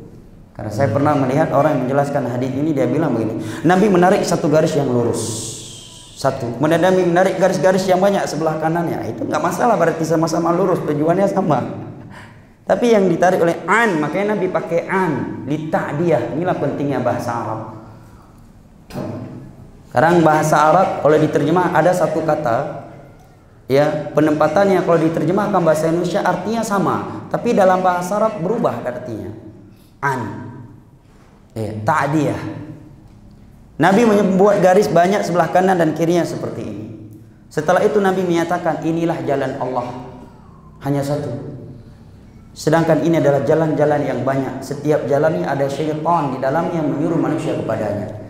[0.59, 3.39] Karena saya pernah melihat orang yang menjelaskan hadis ini dia bilang begini.
[3.62, 5.23] Nabi menarik satu garis yang lurus.
[6.18, 6.59] Satu.
[6.59, 9.07] Kemudian Nabi menarik garis-garis yang banyak sebelah kanannya.
[9.07, 10.83] Itu nggak masalah berarti sama-sama lurus.
[10.83, 11.62] Tujuannya sama.
[12.70, 16.18] Tapi yang ditarik oleh an, makanya Nabi pakai an, dia.
[16.35, 17.82] Inilah pentingnya bahasa Arab.
[19.93, 22.88] Sekarang bahasa Arab kalau diterjemah ada satu kata
[23.68, 27.28] ya penempatannya kalau diterjemahkan bahasa Indonesia artinya sama.
[27.28, 29.28] Tapi dalam bahasa Arab berubah artinya.
[30.01, 30.20] An.
[31.53, 32.40] Ya ta'diyah.
[33.84, 36.86] Nabi membuat garis banyak sebelah kanan dan kirinya seperti ini.
[37.53, 40.09] Setelah itu Nabi menyatakan inilah jalan Allah.
[40.88, 41.36] Hanya satu.
[42.57, 44.64] Sedangkan ini adalah jalan-jalan yang banyak.
[44.64, 48.22] Setiap jalannya ada syaitan di dalamnya menyuruh manusia kepadanya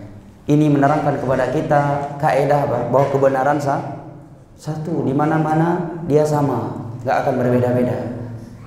[0.50, 1.82] ini menerangkan kepada kita
[2.18, 4.02] kaidah bahwa kebenaran sah
[4.58, 6.70] satu, di mana-mana dia sama,
[7.02, 7.98] nggak akan berbeda-beda.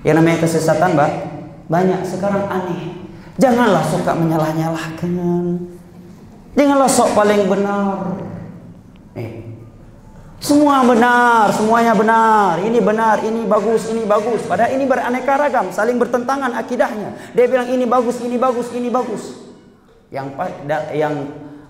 [0.03, 1.11] Yang namanya kesesatan, Mbak,
[1.71, 2.93] banyak sekarang aneh.
[3.35, 5.11] Janganlah suka menyalah-nyalahkan.
[6.55, 8.15] Janganlah sok paling benar.
[9.15, 9.43] Eh,
[10.39, 12.59] semua benar, semuanya benar.
[12.63, 14.43] Ini benar, ini bagus, ini bagus.
[14.47, 17.35] Padahal ini beraneka ragam, saling bertentangan akidahnya.
[17.35, 19.35] Dia bilang ini bagus, ini bagus, ini bagus.
[20.13, 20.27] Yang
[20.95, 21.13] yang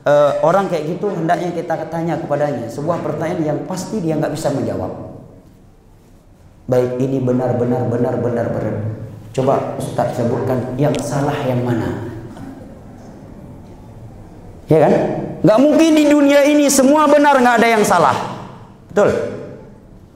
[0.06, 4.54] uh, orang kayak gitu hendaknya kita tanya kepadanya sebuah pertanyaan yang pasti dia nggak bisa
[4.54, 4.94] menjawab.
[6.66, 8.76] Baik ini benar benar benar benar benar.
[9.36, 12.10] Coba Ustaz sebutkan yang salah yang mana?
[14.66, 14.94] Ya kan?
[15.46, 18.18] Nggak mungkin di dunia ini semua benar nggak ada yang salah.
[18.90, 19.14] Betul?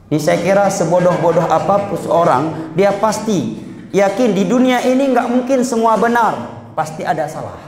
[0.09, 3.61] Ini saya kira sebodoh-bodoh apa pun orang dia pasti
[3.93, 7.61] yakin di dunia ini nggak mungkin semua benar, pasti ada salah.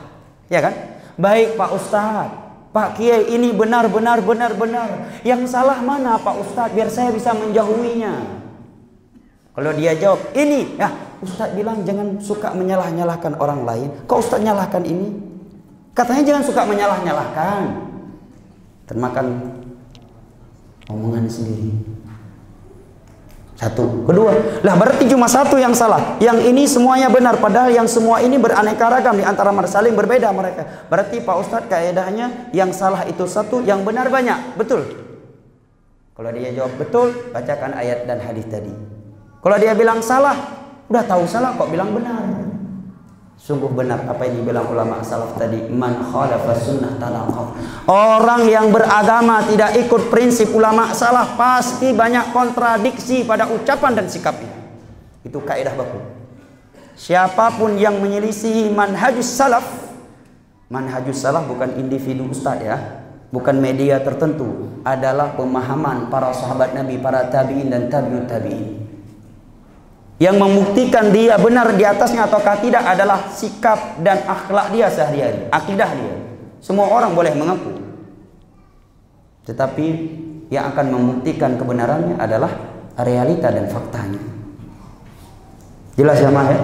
[0.49, 0.74] Ya kan?
[1.22, 2.34] Baik Pak Ustadz,
[2.74, 5.22] Pak Kiai ini benar benar benar benar.
[5.22, 8.41] Yang salah mana Pak Ustadz biar saya bisa menjauhinya.
[9.53, 10.89] Kalau dia jawab ini, ya
[11.22, 13.89] Ustadz bilang jangan suka menyalah-nyalahkan orang lain.
[14.09, 15.13] Kok Ustadz nyalahkan ini?
[15.93, 17.61] Katanya jangan suka menyalah-nyalahkan.
[18.89, 19.28] Termakan
[20.89, 22.00] omongan sendiri.
[23.62, 24.09] Satu.
[24.09, 24.34] Kedua,
[24.66, 26.18] lah berarti cuma satu yang salah.
[26.18, 27.38] Yang ini semuanya benar.
[27.38, 30.89] Padahal yang semua ini beraneka ragam di antara mereka saling berbeda mereka.
[30.89, 34.57] Berarti Pak Ustadz kaedahnya yang salah itu satu, yang benar banyak.
[34.57, 34.82] Betul.
[36.18, 38.74] Kalau dia jawab betul, bacakan ayat dan hadis tadi.
[39.45, 40.34] Kalau dia bilang salah,
[40.89, 42.40] udah tahu salah kok bilang benar.
[43.41, 47.57] Sungguh benar apa yang dibilang ulama salaf tadi, man khalafa sunnah talaqaf.
[47.89, 54.53] Orang yang beragama tidak ikut prinsip ulama salaf pasti banyak kontradiksi pada ucapan dan sikapnya.
[55.25, 55.97] Itu kaidah baku.
[56.93, 59.65] Siapa pun yang menyelisihi manhajus salaf,
[60.69, 62.77] manhajus salaf bukan individu ustaz ya,
[63.33, 68.80] bukan media tertentu, adalah pemahaman para sahabat Nabi, para tabi'in dan tabi'ut tabi'in
[70.22, 75.89] yang membuktikan dia benar di atasnya ataukah tidak adalah sikap dan akhlak dia sehari-hari, akidah
[75.97, 76.13] dia.
[76.61, 77.74] Semua orang boleh mengaku.
[79.49, 79.88] Tetapi
[80.53, 82.53] yang akan membuktikan kebenarannya adalah
[83.01, 84.22] realita dan faktanya.
[85.97, 86.59] Jelas ya Mah ya?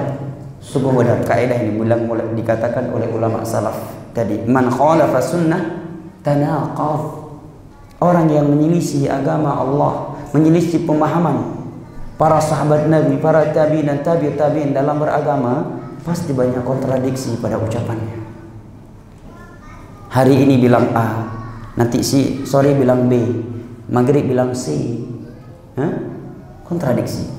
[0.62, 3.74] Sungguh benar kaidah ini bilang mulai dikatakan oleh ulama salaf
[4.14, 5.82] tadi, man khalafa sunnah
[6.22, 7.26] tanaqaf.
[7.98, 11.57] Orang yang menyelisih agama Allah, menyelisih pemahaman
[12.18, 18.26] para sahabat Nabi, para tabi'in dan tabi' tabi'in dalam beragama pasti banyak kontradiksi pada ucapannya.
[20.10, 21.30] Hari ini bilang A,
[21.78, 23.22] nanti si sore bilang B,
[23.94, 24.98] maghrib bilang C.
[25.78, 25.94] Hah?
[26.66, 27.30] Kontradiksi.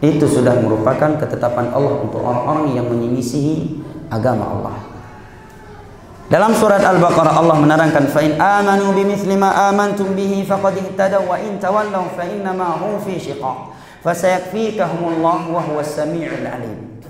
[0.00, 3.80] Itu sudah merupakan ketetapan Allah untuk orang-orang yang menyisihi
[4.12, 4.89] agama Allah.
[6.30, 11.34] Dalam surat Al-Baqarah Allah menerangkan fa in amanu bimithli ma amantum bihi faqad ihtadaw wa
[11.42, 13.74] in tawallaw fa innama hum fi shiqaq
[14.06, 17.02] fasayakfikahumullah wa huwas samiul alim.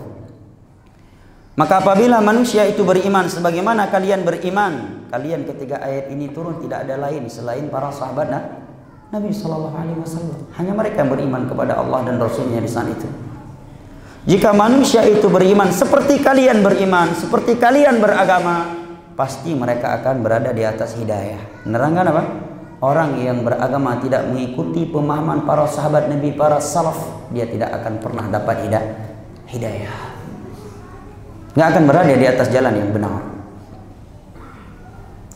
[1.53, 6.97] Maka apabila manusia itu beriman sebagaimana kalian beriman, kalian ketika ayat ini turun tidak ada
[6.97, 8.33] lain selain para sahabat
[9.13, 10.49] Nabi sallallahu alaihi wasallam.
[10.57, 13.05] Hanya mereka yang beriman kepada Allah dan Rasulnya di saat itu.
[14.25, 18.80] Jika manusia itu beriman seperti kalian beriman, seperti kalian beragama,
[19.15, 21.65] pasti mereka akan berada di atas hidayah.
[21.67, 22.25] Menerangkan apa?
[22.81, 28.25] orang yang beragama tidak mengikuti pemahaman para sahabat Nabi, para salaf, dia tidak akan pernah
[28.29, 28.73] dapat
[29.53, 29.97] hidayah.
[31.55, 33.21] Nggak akan berada di atas jalan yang benar.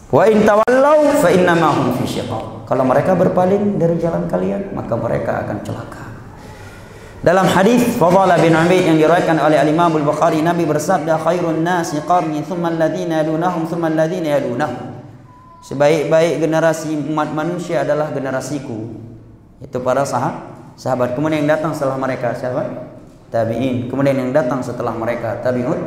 [0.09, 2.23] Wa in tawallau fa innama hum fi.
[2.65, 6.04] Kalau mereka berpaling dari jalan kalian, maka mereka akan celaka.
[7.25, 12.45] Dalam hadis Fadhalah bin Ubaid yang diriwayatkan oleh Al-Imam Al-Bukhari, Nabi bersabda, "Khairun nasi qarni,
[12.45, 14.93] thumma alladhina yalunahum, thumma alladhina yalunahum."
[15.65, 18.93] Sebaik-baik generasi umat manusia adalah generasiku.
[19.65, 20.53] Itu para sahabat.
[20.77, 22.93] Sahabat kemudian yang datang setelah mereka siapa?
[23.33, 23.89] Tabi'in.
[23.89, 25.81] Kemudian yang datang setelah mereka tabi'un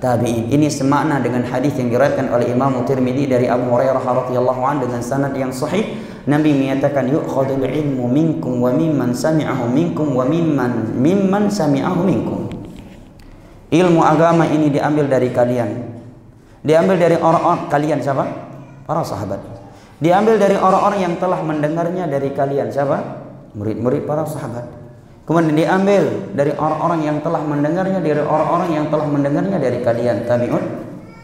[0.00, 0.48] tabi'in.
[0.48, 5.04] Ini semakna dengan hadis yang diriwayatkan oleh Imam Tirmidzi dari Abu Hurairah radhiyallahu anhu dengan
[5.04, 5.84] sanad yang sahih.
[6.28, 12.52] Nabi menyatakan yu'khadul ilmu minkum wa mimman sami'ahu minkum wa mimman mimman sami'ahu minkum.
[13.72, 15.88] Ilmu agama ini diambil dari kalian.
[16.60, 18.28] Diambil dari orang-orang kalian siapa?
[18.84, 19.40] Para sahabat.
[20.04, 23.24] Diambil dari orang-orang yang telah mendengarnya dari kalian siapa?
[23.56, 24.78] Murid-murid para sahabat
[25.28, 30.64] Kemudian diambil dari orang-orang yang telah mendengarnya dari orang-orang yang telah mendengarnya dari kalian tabi'un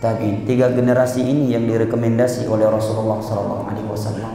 [0.05, 0.45] tabi'in.
[0.45, 4.34] Tiga generasi ini yang direkomendasi oleh Rasulullah sallallahu alaihi wasallam.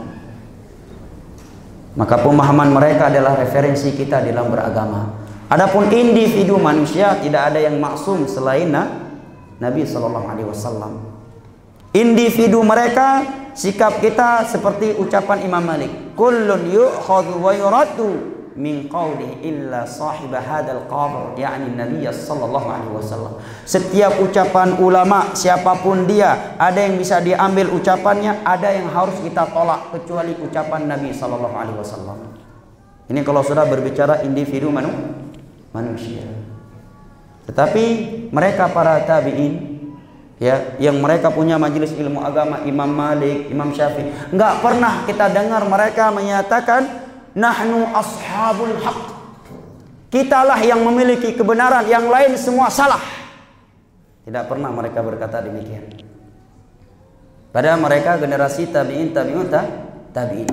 [1.98, 5.20] Maka pemahaman mereka adalah referensi kita dalam beragama.
[5.50, 8.70] Adapun individu manusia tidak ada yang maksum selain
[9.58, 11.02] Nabi sallallahu alaihi wasallam.
[11.90, 13.26] Individu mereka
[13.58, 20.90] sikap kita seperti ucapan Imam Malik, kullun yu'khadhu wa yuraddu min qawli illa sahib hadzal
[20.90, 23.38] qabr yakni Nabi sallallahu alaihi wasallam.
[23.62, 29.46] Setiap ucapan ulama siapa pun dia, ada yang bisa diambil ucapannya, ada yang harus kita
[29.54, 32.18] tolak kecuali ucapan Nabi sallallahu alaihi wasallam.
[33.10, 34.90] Ini kalau sudah berbicara individu manu,
[35.74, 36.22] manusia.
[37.50, 37.84] Tetapi
[38.30, 39.82] mereka para tabi'in
[40.38, 45.66] ya yang mereka punya majelis ilmu agama Imam Malik, Imam Syafi'i, enggak pernah kita dengar
[45.66, 49.00] mereka menyatakan nahnu ashabul haq.
[50.10, 52.98] Kitalah yang memiliki kebenaran, yang lain semua salah.
[54.26, 55.86] Tidak pernah mereka berkata demikian.
[57.50, 59.46] Padahal mereka generasi tabi'in tabi'un
[60.14, 60.50] tabi'in.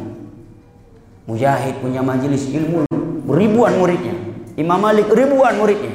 [1.26, 2.86] Mujahid punya majelis ilmu
[3.30, 4.16] ribuan muridnya.
[4.58, 5.94] Imam Malik ribuan muridnya.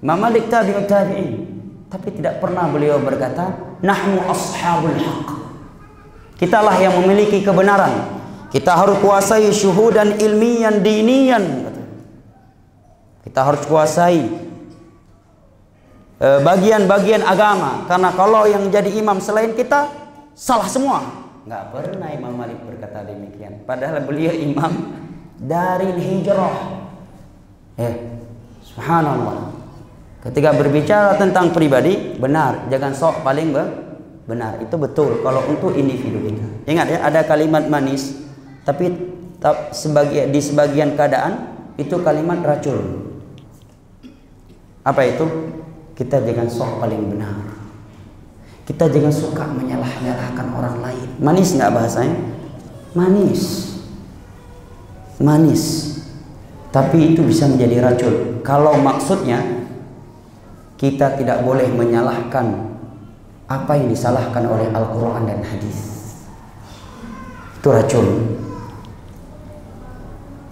[0.00, 1.30] Imam Malik tabi'un tabi'in.
[1.88, 5.28] Tapi tidak pernah beliau berkata, "Nahnu ashabul haq."
[6.40, 8.19] Kitalah yang memiliki kebenaran,
[8.50, 11.70] kita harus kuasai syuhudan ilmiyan dinian.
[13.22, 14.26] Kita harus kuasai
[16.18, 17.86] eh, bagian-bagian agama.
[17.86, 19.86] Karena kalau yang jadi imam selain kita
[20.34, 20.98] salah semua.
[21.46, 23.62] Nggak pernah Imam Malik berkata demikian.
[23.62, 24.98] Padahal beliau imam
[25.38, 26.82] dari hijrah.
[27.78, 27.94] Eh,
[28.66, 29.62] subhanallah.
[30.20, 33.56] Ketika berbicara tentang pribadi, benar, jangan sok paling
[34.28, 34.60] benar.
[34.60, 36.46] Itu betul kalau untuk individu kita.
[36.68, 38.29] Ingat ya, ada kalimat manis
[38.64, 38.92] tapi
[39.72, 43.08] sebagai di sebagian keadaan itu kalimat racun.
[44.84, 45.24] Apa itu?
[45.96, 47.36] Kita jangan sok paling benar.
[48.64, 51.08] Kita jangan suka menyalah-nyalahkan orang lain.
[51.20, 52.16] Manis nggak bahasanya?
[52.96, 53.42] Manis.
[55.20, 55.64] Manis.
[56.70, 58.40] Tapi itu bisa menjadi racun.
[58.46, 59.42] Kalau maksudnya
[60.80, 62.72] kita tidak boleh menyalahkan
[63.50, 65.78] apa yang disalahkan oleh Al-Quran dan hadis.
[67.60, 68.39] Itu racun.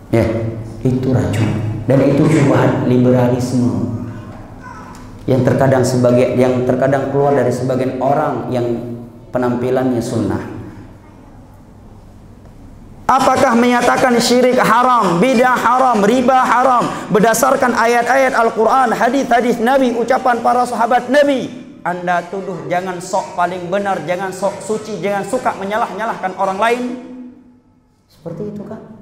[0.08, 0.24] Ya,
[0.80, 3.96] itu racun dan itu syubhat liberalisme
[5.24, 8.64] yang terkadang sebagai yang terkadang keluar dari sebagian orang yang
[9.32, 10.40] penampilannya sunnah.
[13.08, 20.68] Apakah menyatakan syirik haram, bidah haram, riba haram berdasarkan ayat-ayat Al-Qur'an, hadis-hadis Nabi, ucapan para
[20.68, 21.48] sahabat Nabi?
[21.80, 26.82] Anda tuduh jangan sok paling benar, jangan sok suci, jangan suka menyalah-nyalahkan orang lain.
[28.12, 28.97] Seperti itu kan?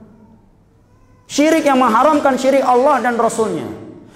[1.26, 3.66] Syirik yang mengharamkan syirik Allah dan Rasulnya.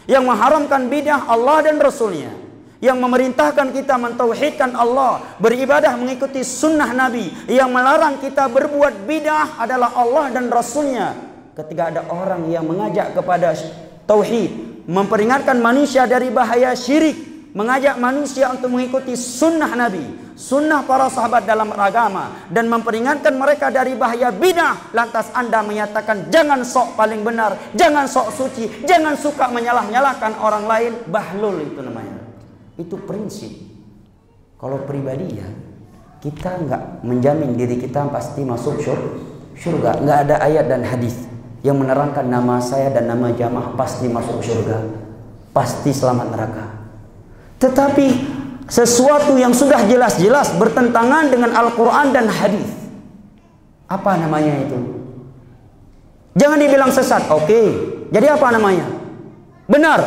[0.07, 2.31] Yang mengharamkan bidah Allah dan Rasulnya.
[2.81, 5.23] Yang memerintahkan kita mentauhidkan Allah.
[5.43, 7.31] Beribadah mengikuti sunnah Nabi.
[7.51, 11.15] Yang melarang kita berbuat bidah adalah Allah dan Rasulnya.
[11.55, 13.55] Ketika ada orang yang mengajak kepada
[14.07, 14.83] tauhid.
[14.91, 20.03] Memperingatkan manusia dari bahaya syirik mengajak manusia untuk mengikuti sunnah Nabi,
[20.39, 24.95] sunnah para sahabat dalam agama dan memperingatkan mereka dari bahaya bidah.
[24.95, 30.93] Lantas Anda menyatakan jangan sok paling benar, jangan sok suci, jangan suka menyalah-nyalahkan orang lain.
[31.11, 32.23] Bahlul itu namanya.
[32.79, 33.51] Itu prinsip.
[34.61, 35.49] Kalau pribadi ya,
[36.21, 38.81] kita nggak menjamin diri kita pasti masuk
[39.57, 39.91] surga.
[40.05, 41.29] Nggak ada ayat dan hadis
[41.61, 44.81] yang menerangkan nama saya dan nama jamaah pasti masuk surga,
[45.53, 46.80] pasti selamat neraka.
[47.61, 48.07] Tetapi
[48.67, 52.71] sesuatu yang sudah jelas-jelas bertentangan dengan Al-Quran dan hadis.
[53.85, 54.79] Apa namanya itu?
[56.41, 57.29] Jangan dibilang sesat.
[57.29, 57.61] Oke.
[58.09, 58.87] Jadi apa namanya?
[59.69, 60.01] Benar.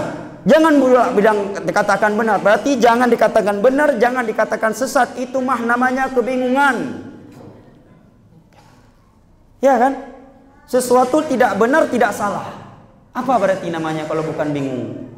[0.43, 0.73] Jangan
[1.15, 2.41] bilang dikatakan benar.
[2.41, 5.15] Berarti jangan dikatakan benar, jangan dikatakan sesat.
[5.15, 7.05] Itu mah namanya kebingungan.
[9.63, 9.93] Ya kan?
[10.67, 12.49] Sesuatu tidak benar, tidak salah.
[13.13, 15.12] Apa berarti namanya kalau bukan bingung?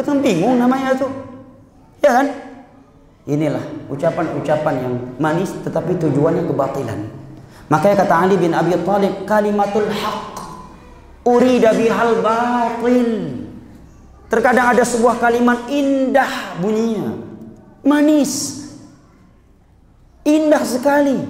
[0.00, 1.04] Kita bingung namanya itu.
[2.00, 2.26] Ya kan?
[3.28, 3.60] Inilah
[3.92, 7.04] ucapan-ucapan yang manis tetapi tujuannya kebatilan.
[7.68, 10.40] Makanya kata Ali bin Abi Thalib kalimatul haq
[11.28, 13.44] urida bihal batil.
[14.32, 17.20] Terkadang ada sebuah kalimat indah bunyinya.
[17.84, 18.64] Manis.
[20.24, 21.20] Indah sekali.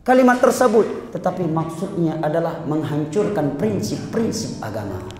[0.00, 1.12] Kalimat tersebut.
[1.12, 5.11] Tetapi maksudnya adalah menghancurkan prinsip-prinsip agama.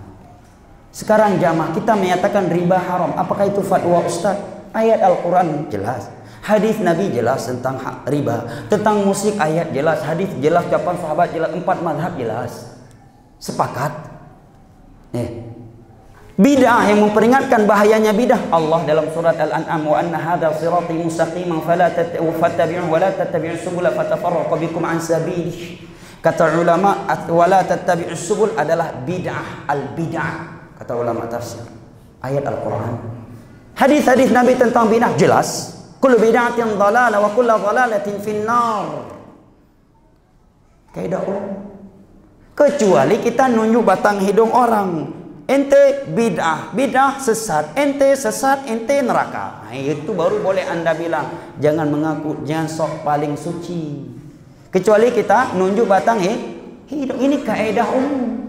[0.93, 3.17] Sekarang jamaah kita menyatakan riba haram.
[3.17, 4.37] Apakah itu fatwa Ustaz?
[4.77, 6.05] Ayat Al-Quran jelas.
[6.45, 8.45] Hadis Nabi jelas tentang riba.
[8.69, 10.05] Tentang musik ayat jelas.
[10.05, 10.69] Hadis jelas.
[10.69, 11.49] Kapan sahabat jelas.
[11.49, 12.77] Empat madhab jelas.
[13.41, 13.89] Sepakat.
[15.17, 15.49] Eh,
[16.33, 21.93] Bid'ah yang memperingatkan bahayanya bid'ah Allah dalam surat Al-An'am wa anna hadha sirati mustaqiman fala
[21.93, 25.77] tattabi'u wa la tattabi'u subula fatafarraqu bikum an sabilih.
[26.25, 30.52] Kata ulama wa la tattabi'u subul adalah bid'ah al-bid'ah
[30.83, 31.63] kata ulama tafsir.
[32.19, 32.99] Ayat Al-Qur'an.
[33.79, 35.79] Hadis-hadis Nabi tentang bid'ah jelas.
[36.03, 39.07] Kullu bid'atin dhalalah wa kullu dhalalatin finnar.
[40.91, 41.23] Kaidah
[42.53, 49.67] Kecuali kita nunjuk batang hidung orang Ente bid'ah, bid'ah sesat, ente sesat, ente neraka.
[49.67, 51.59] Nah, itu baru boleh anda bilang.
[51.59, 54.07] Jangan mengaku, jangan sok paling suci.
[54.71, 56.37] Kecuali kita nunjuk batang eh,
[56.87, 57.19] hidup.
[57.19, 58.42] Ini kaedah umum.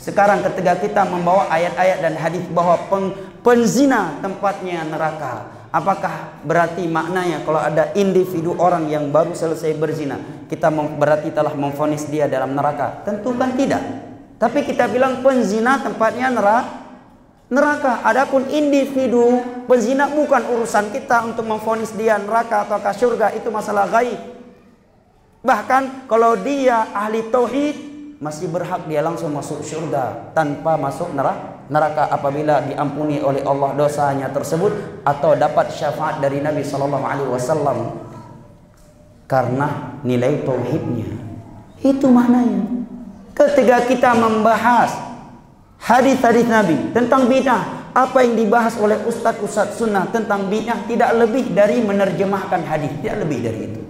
[0.00, 3.12] Sekarang ketika kita membawa ayat-ayat dan hadis bahwa peng,
[3.44, 5.60] penzina tempatnya neraka.
[5.70, 10.18] Apakah berarti maknanya kalau ada individu orang yang baru selesai berzina,
[10.48, 13.04] kita berarti telah memfonis dia dalam neraka?
[13.04, 13.84] Tentu kan tidak.
[14.40, 16.80] Tapi kita bilang penzina tempatnya neraka.
[17.50, 18.00] Neraka.
[18.06, 24.16] Adapun individu penzina bukan urusan kita untuk memfonis dia neraka atau surga itu masalah gaib.
[25.44, 27.89] Bahkan kalau dia ahli tauhid
[28.20, 31.56] masih berhak dia langsung masuk surga tanpa masuk neraka.
[31.70, 34.74] Neraka apabila diampuni oleh Allah dosanya tersebut
[35.06, 37.94] atau dapat syafaat dari Nabi sallallahu alaihi wasallam
[39.30, 41.06] karena nilai tauhidnya.
[41.78, 42.66] Itu maknanya.
[43.32, 44.92] Ketika kita membahas
[45.78, 51.80] hadis-hadis Nabi tentang bid'ah, apa yang dibahas oleh ustaz-ustaz sunnah tentang bid'ah tidak lebih dari
[51.86, 53.80] menerjemahkan hadis, tidak lebih dari itu.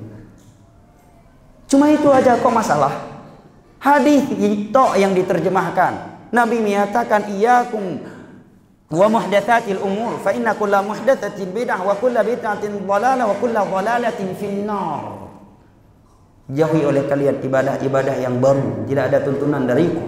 [1.65, 3.10] Cuma itu aja kok masalah.
[3.81, 5.93] Hadis itu yang diterjemahkan.
[6.37, 8.05] Nabi menyatakan iyakum
[8.93, 14.37] wa muhdatsatil umur fa inna kulla muhdatsatin bid'ah wa kulla bid'atin dhalalah wa kulla dhalalatin
[14.37, 15.33] finnar.
[16.51, 20.03] Jauhi oleh kalian ibadah-ibadah yang baru, tidak ada tuntunan dariku.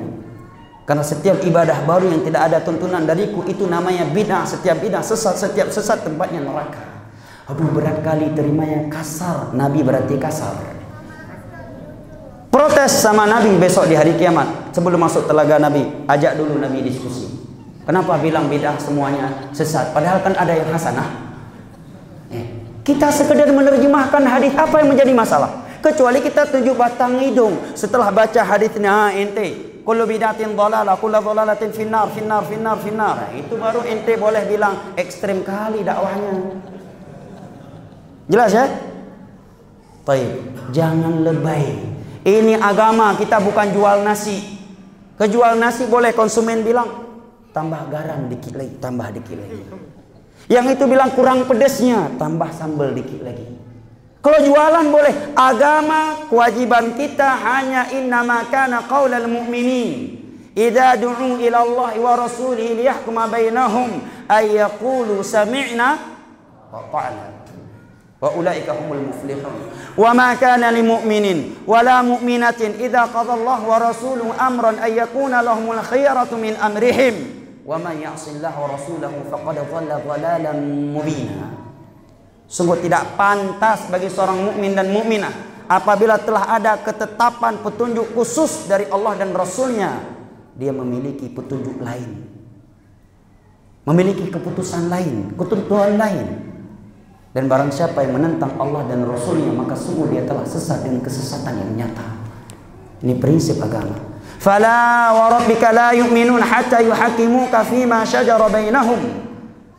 [0.82, 4.42] Karena setiap ibadah baru yang tidak ada tuntunan dariku itu namanya bid'ah.
[4.44, 6.82] Setiap bid'ah sesat, setiap sesat tempatnya neraka.
[7.48, 9.54] Aduh berat kali terimanya kasar.
[9.54, 10.71] Nabi berarti kasar.
[12.52, 14.76] Protes sama Nabi besok di hari kiamat.
[14.76, 17.32] Sebelum masuk telaga Nabi, ajak dulu Nabi diskusi.
[17.88, 19.96] Kenapa bilang bid'ah semuanya sesat?
[19.96, 21.08] Padahal kan ada yang hasanah.
[22.28, 22.44] Eh,
[22.84, 25.62] kita sekedar menerjemahkan hadis apa yang menjadi masalah?
[25.82, 31.74] kecuali kita tunjuk batang hidung setelah baca hadisnya ha, ente kullu bidatin dhalalah kullu dhalalatin
[31.74, 36.54] finnar finnar finnar finnar itu baru ente boleh bilang ekstrem kali dakwahnya
[38.30, 38.66] jelas ya
[40.02, 40.34] Baik,
[40.74, 41.78] jangan lebay.
[42.22, 44.38] Ini agama, kita bukan jual nasi.
[45.18, 46.86] Kejual nasi boleh konsumen bilang
[47.50, 49.60] tambah garam dikit lagi, tambah dikit lagi.
[50.46, 53.46] Yang itu bilang kurang pedesnya, tambah sambal dikit lagi.
[54.22, 55.34] Kalau jualan boleh.
[55.34, 60.22] Agama kewajiban kita hanya innama kana qaulal mu'minin.
[60.54, 63.98] Idza du'u ila Allah wa rasulihi liyahkuma bainahum
[64.30, 65.98] ay yaqulu sami'na
[66.70, 67.41] wa ta'na.
[68.22, 69.54] Wa ulaika humul muflihun.
[69.98, 75.02] Wa ma kana lil mu'minin wa la mu'minatin idza qada Allah wa rasuluhu amran ay
[75.02, 77.42] yakuna lahumul khiyaratu min amrihim.
[77.66, 80.58] Wa man ya'si Allah wa rasulahu faqad dhalla dhalalan
[80.94, 81.50] mubina.
[82.46, 88.84] Sungguh tidak pantas bagi seorang mukmin dan mukminah apabila telah ada ketetapan petunjuk khusus dari
[88.92, 90.04] Allah dan Rasulnya
[90.52, 92.28] dia memiliki petunjuk lain
[93.88, 96.51] memiliki keputusan lain ketentuan lain
[97.32, 101.56] dan barang siapa yang menentang Allah dan Rasulnya maka sungguh dia telah sesat dengan kesesatan
[101.64, 102.08] yang nyata.
[103.00, 103.96] Ini prinsip agama.
[104.36, 109.00] Fala wa rabbika la yu'minun hatta yuhakimuka fima syajara bainahum.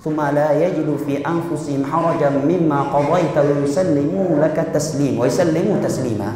[0.01, 6.33] Thumma la yajidu fi anfusim harajan mimma qadaita wa yusallimu laka taslim wa yusallimu taslima.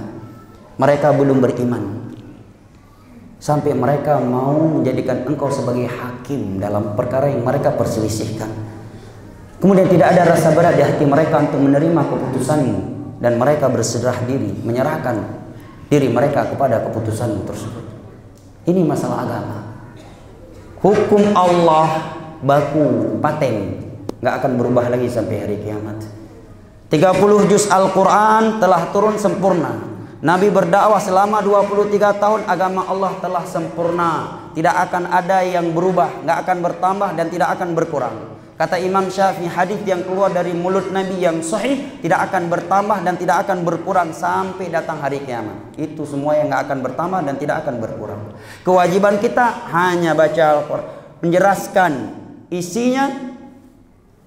[0.78, 2.08] Mereka belum beriman
[3.38, 8.67] sampai mereka mau menjadikan engkau sebagai hakim dalam perkara yang mereka perselisihkan.
[9.58, 12.78] Kemudian tidak ada rasa berat di hati mereka untuk menerima keputusanmu
[13.18, 15.18] dan mereka berserah diri, menyerahkan
[15.90, 17.86] diri mereka kepada keputusanmu tersebut.
[18.70, 19.58] Ini masalah agama.
[20.78, 22.14] Hukum Allah
[22.46, 23.82] baku paten
[24.22, 26.06] nggak akan berubah lagi sampai hari kiamat.
[26.94, 29.74] 30 juz Al-Quran telah turun sempurna.
[30.22, 34.12] Nabi berdakwah selama 23 tahun agama Allah telah sempurna.
[34.54, 38.37] Tidak akan ada yang berubah, nggak akan bertambah dan tidak akan berkurang.
[38.58, 43.14] Kata Imam Syafi'i hadis yang keluar dari mulut Nabi yang sahih tidak akan bertambah dan
[43.14, 45.78] tidak akan berkurang sampai datang hari kiamat.
[45.78, 48.22] Itu semua yang nggak akan bertambah dan tidak akan berkurang.
[48.66, 50.86] Kewajiban kita hanya baca Al-Quran,
[51.22, 51.92] menjelaskan
[52.50, 53.38] isinya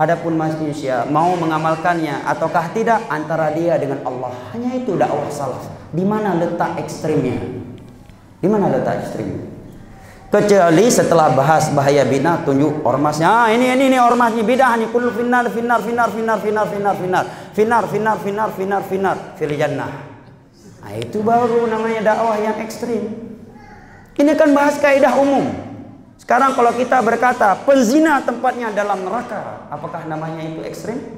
[0.00, 4.32] Adapun manusia mau mengamalkannya ataukah tidak antara dia dengan Allah.
[4.56, 5.68] Hanya itu dakwah salaf.
[5.92, 7.36] Di mana letak ekstrimnya?
[8.40, 9.49] Di mana letak ekstrimnya?
[10.30, 13.26] Kecuali setelah bahas bahaya bina tunjuk ormasnya.
[13.26, 17.34] Ah, ini ini ini ormasnya bidah nih kullu finnar finnar finnar finnar finnar finnar finnar
[17.50, 19.90] finnar finnar finnar finnar finnar fil jannah.
[20.86, 23.10] Nah, itu baru namanya dakwah yang ekstrim.
[24.14, 25.50] Ini kan bahas kaidah umum.
[26.14, 31.10] Sekarang kalau kita berkata penzina tempatnya dalam neraka, apakah namanya itu ekstrim?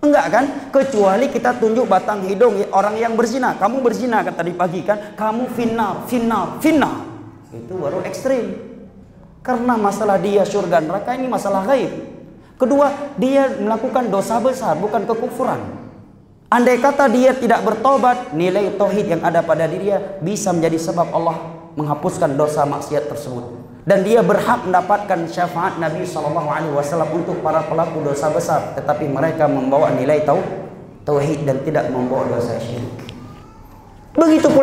[0.00, 0.44] Enggak kan?
[0.72, 3.52] Kecuali kita tunjuk batang hidung orang yang berzina.
[3.60, 5.12] Kamu berzina kan tadi pagi kan?
[5.12, 7.09] Kamu final, final, final.
[7.50, 8.56] Itu baru ekstrim.
[9.40, 11.90] Karena masalah dia surga neraka ini masalah gaib.
[12.60, 15.58] Kedua, dia melakukan dosa besar, bukan kekufuran.
[16.52, 21.36] Andai kata dia tidak bertobat, nilai tauhid yang ada pada dirinya bisa menjadi sebab Allah
[21.78, 27.64] menghapuskan dosa maksiat tersebut dan dia berhak mendapatkan syafaat Nabi Shallallahu Alaihi Wasallam untuk para
[27.64, 30.40] pelaku dosa besar, tetapi mereka membawa nilai tau
[31.08, 33.08] tauhid dan tidak membawa dosa syirik.
[34.10, 34.58] Begitu pula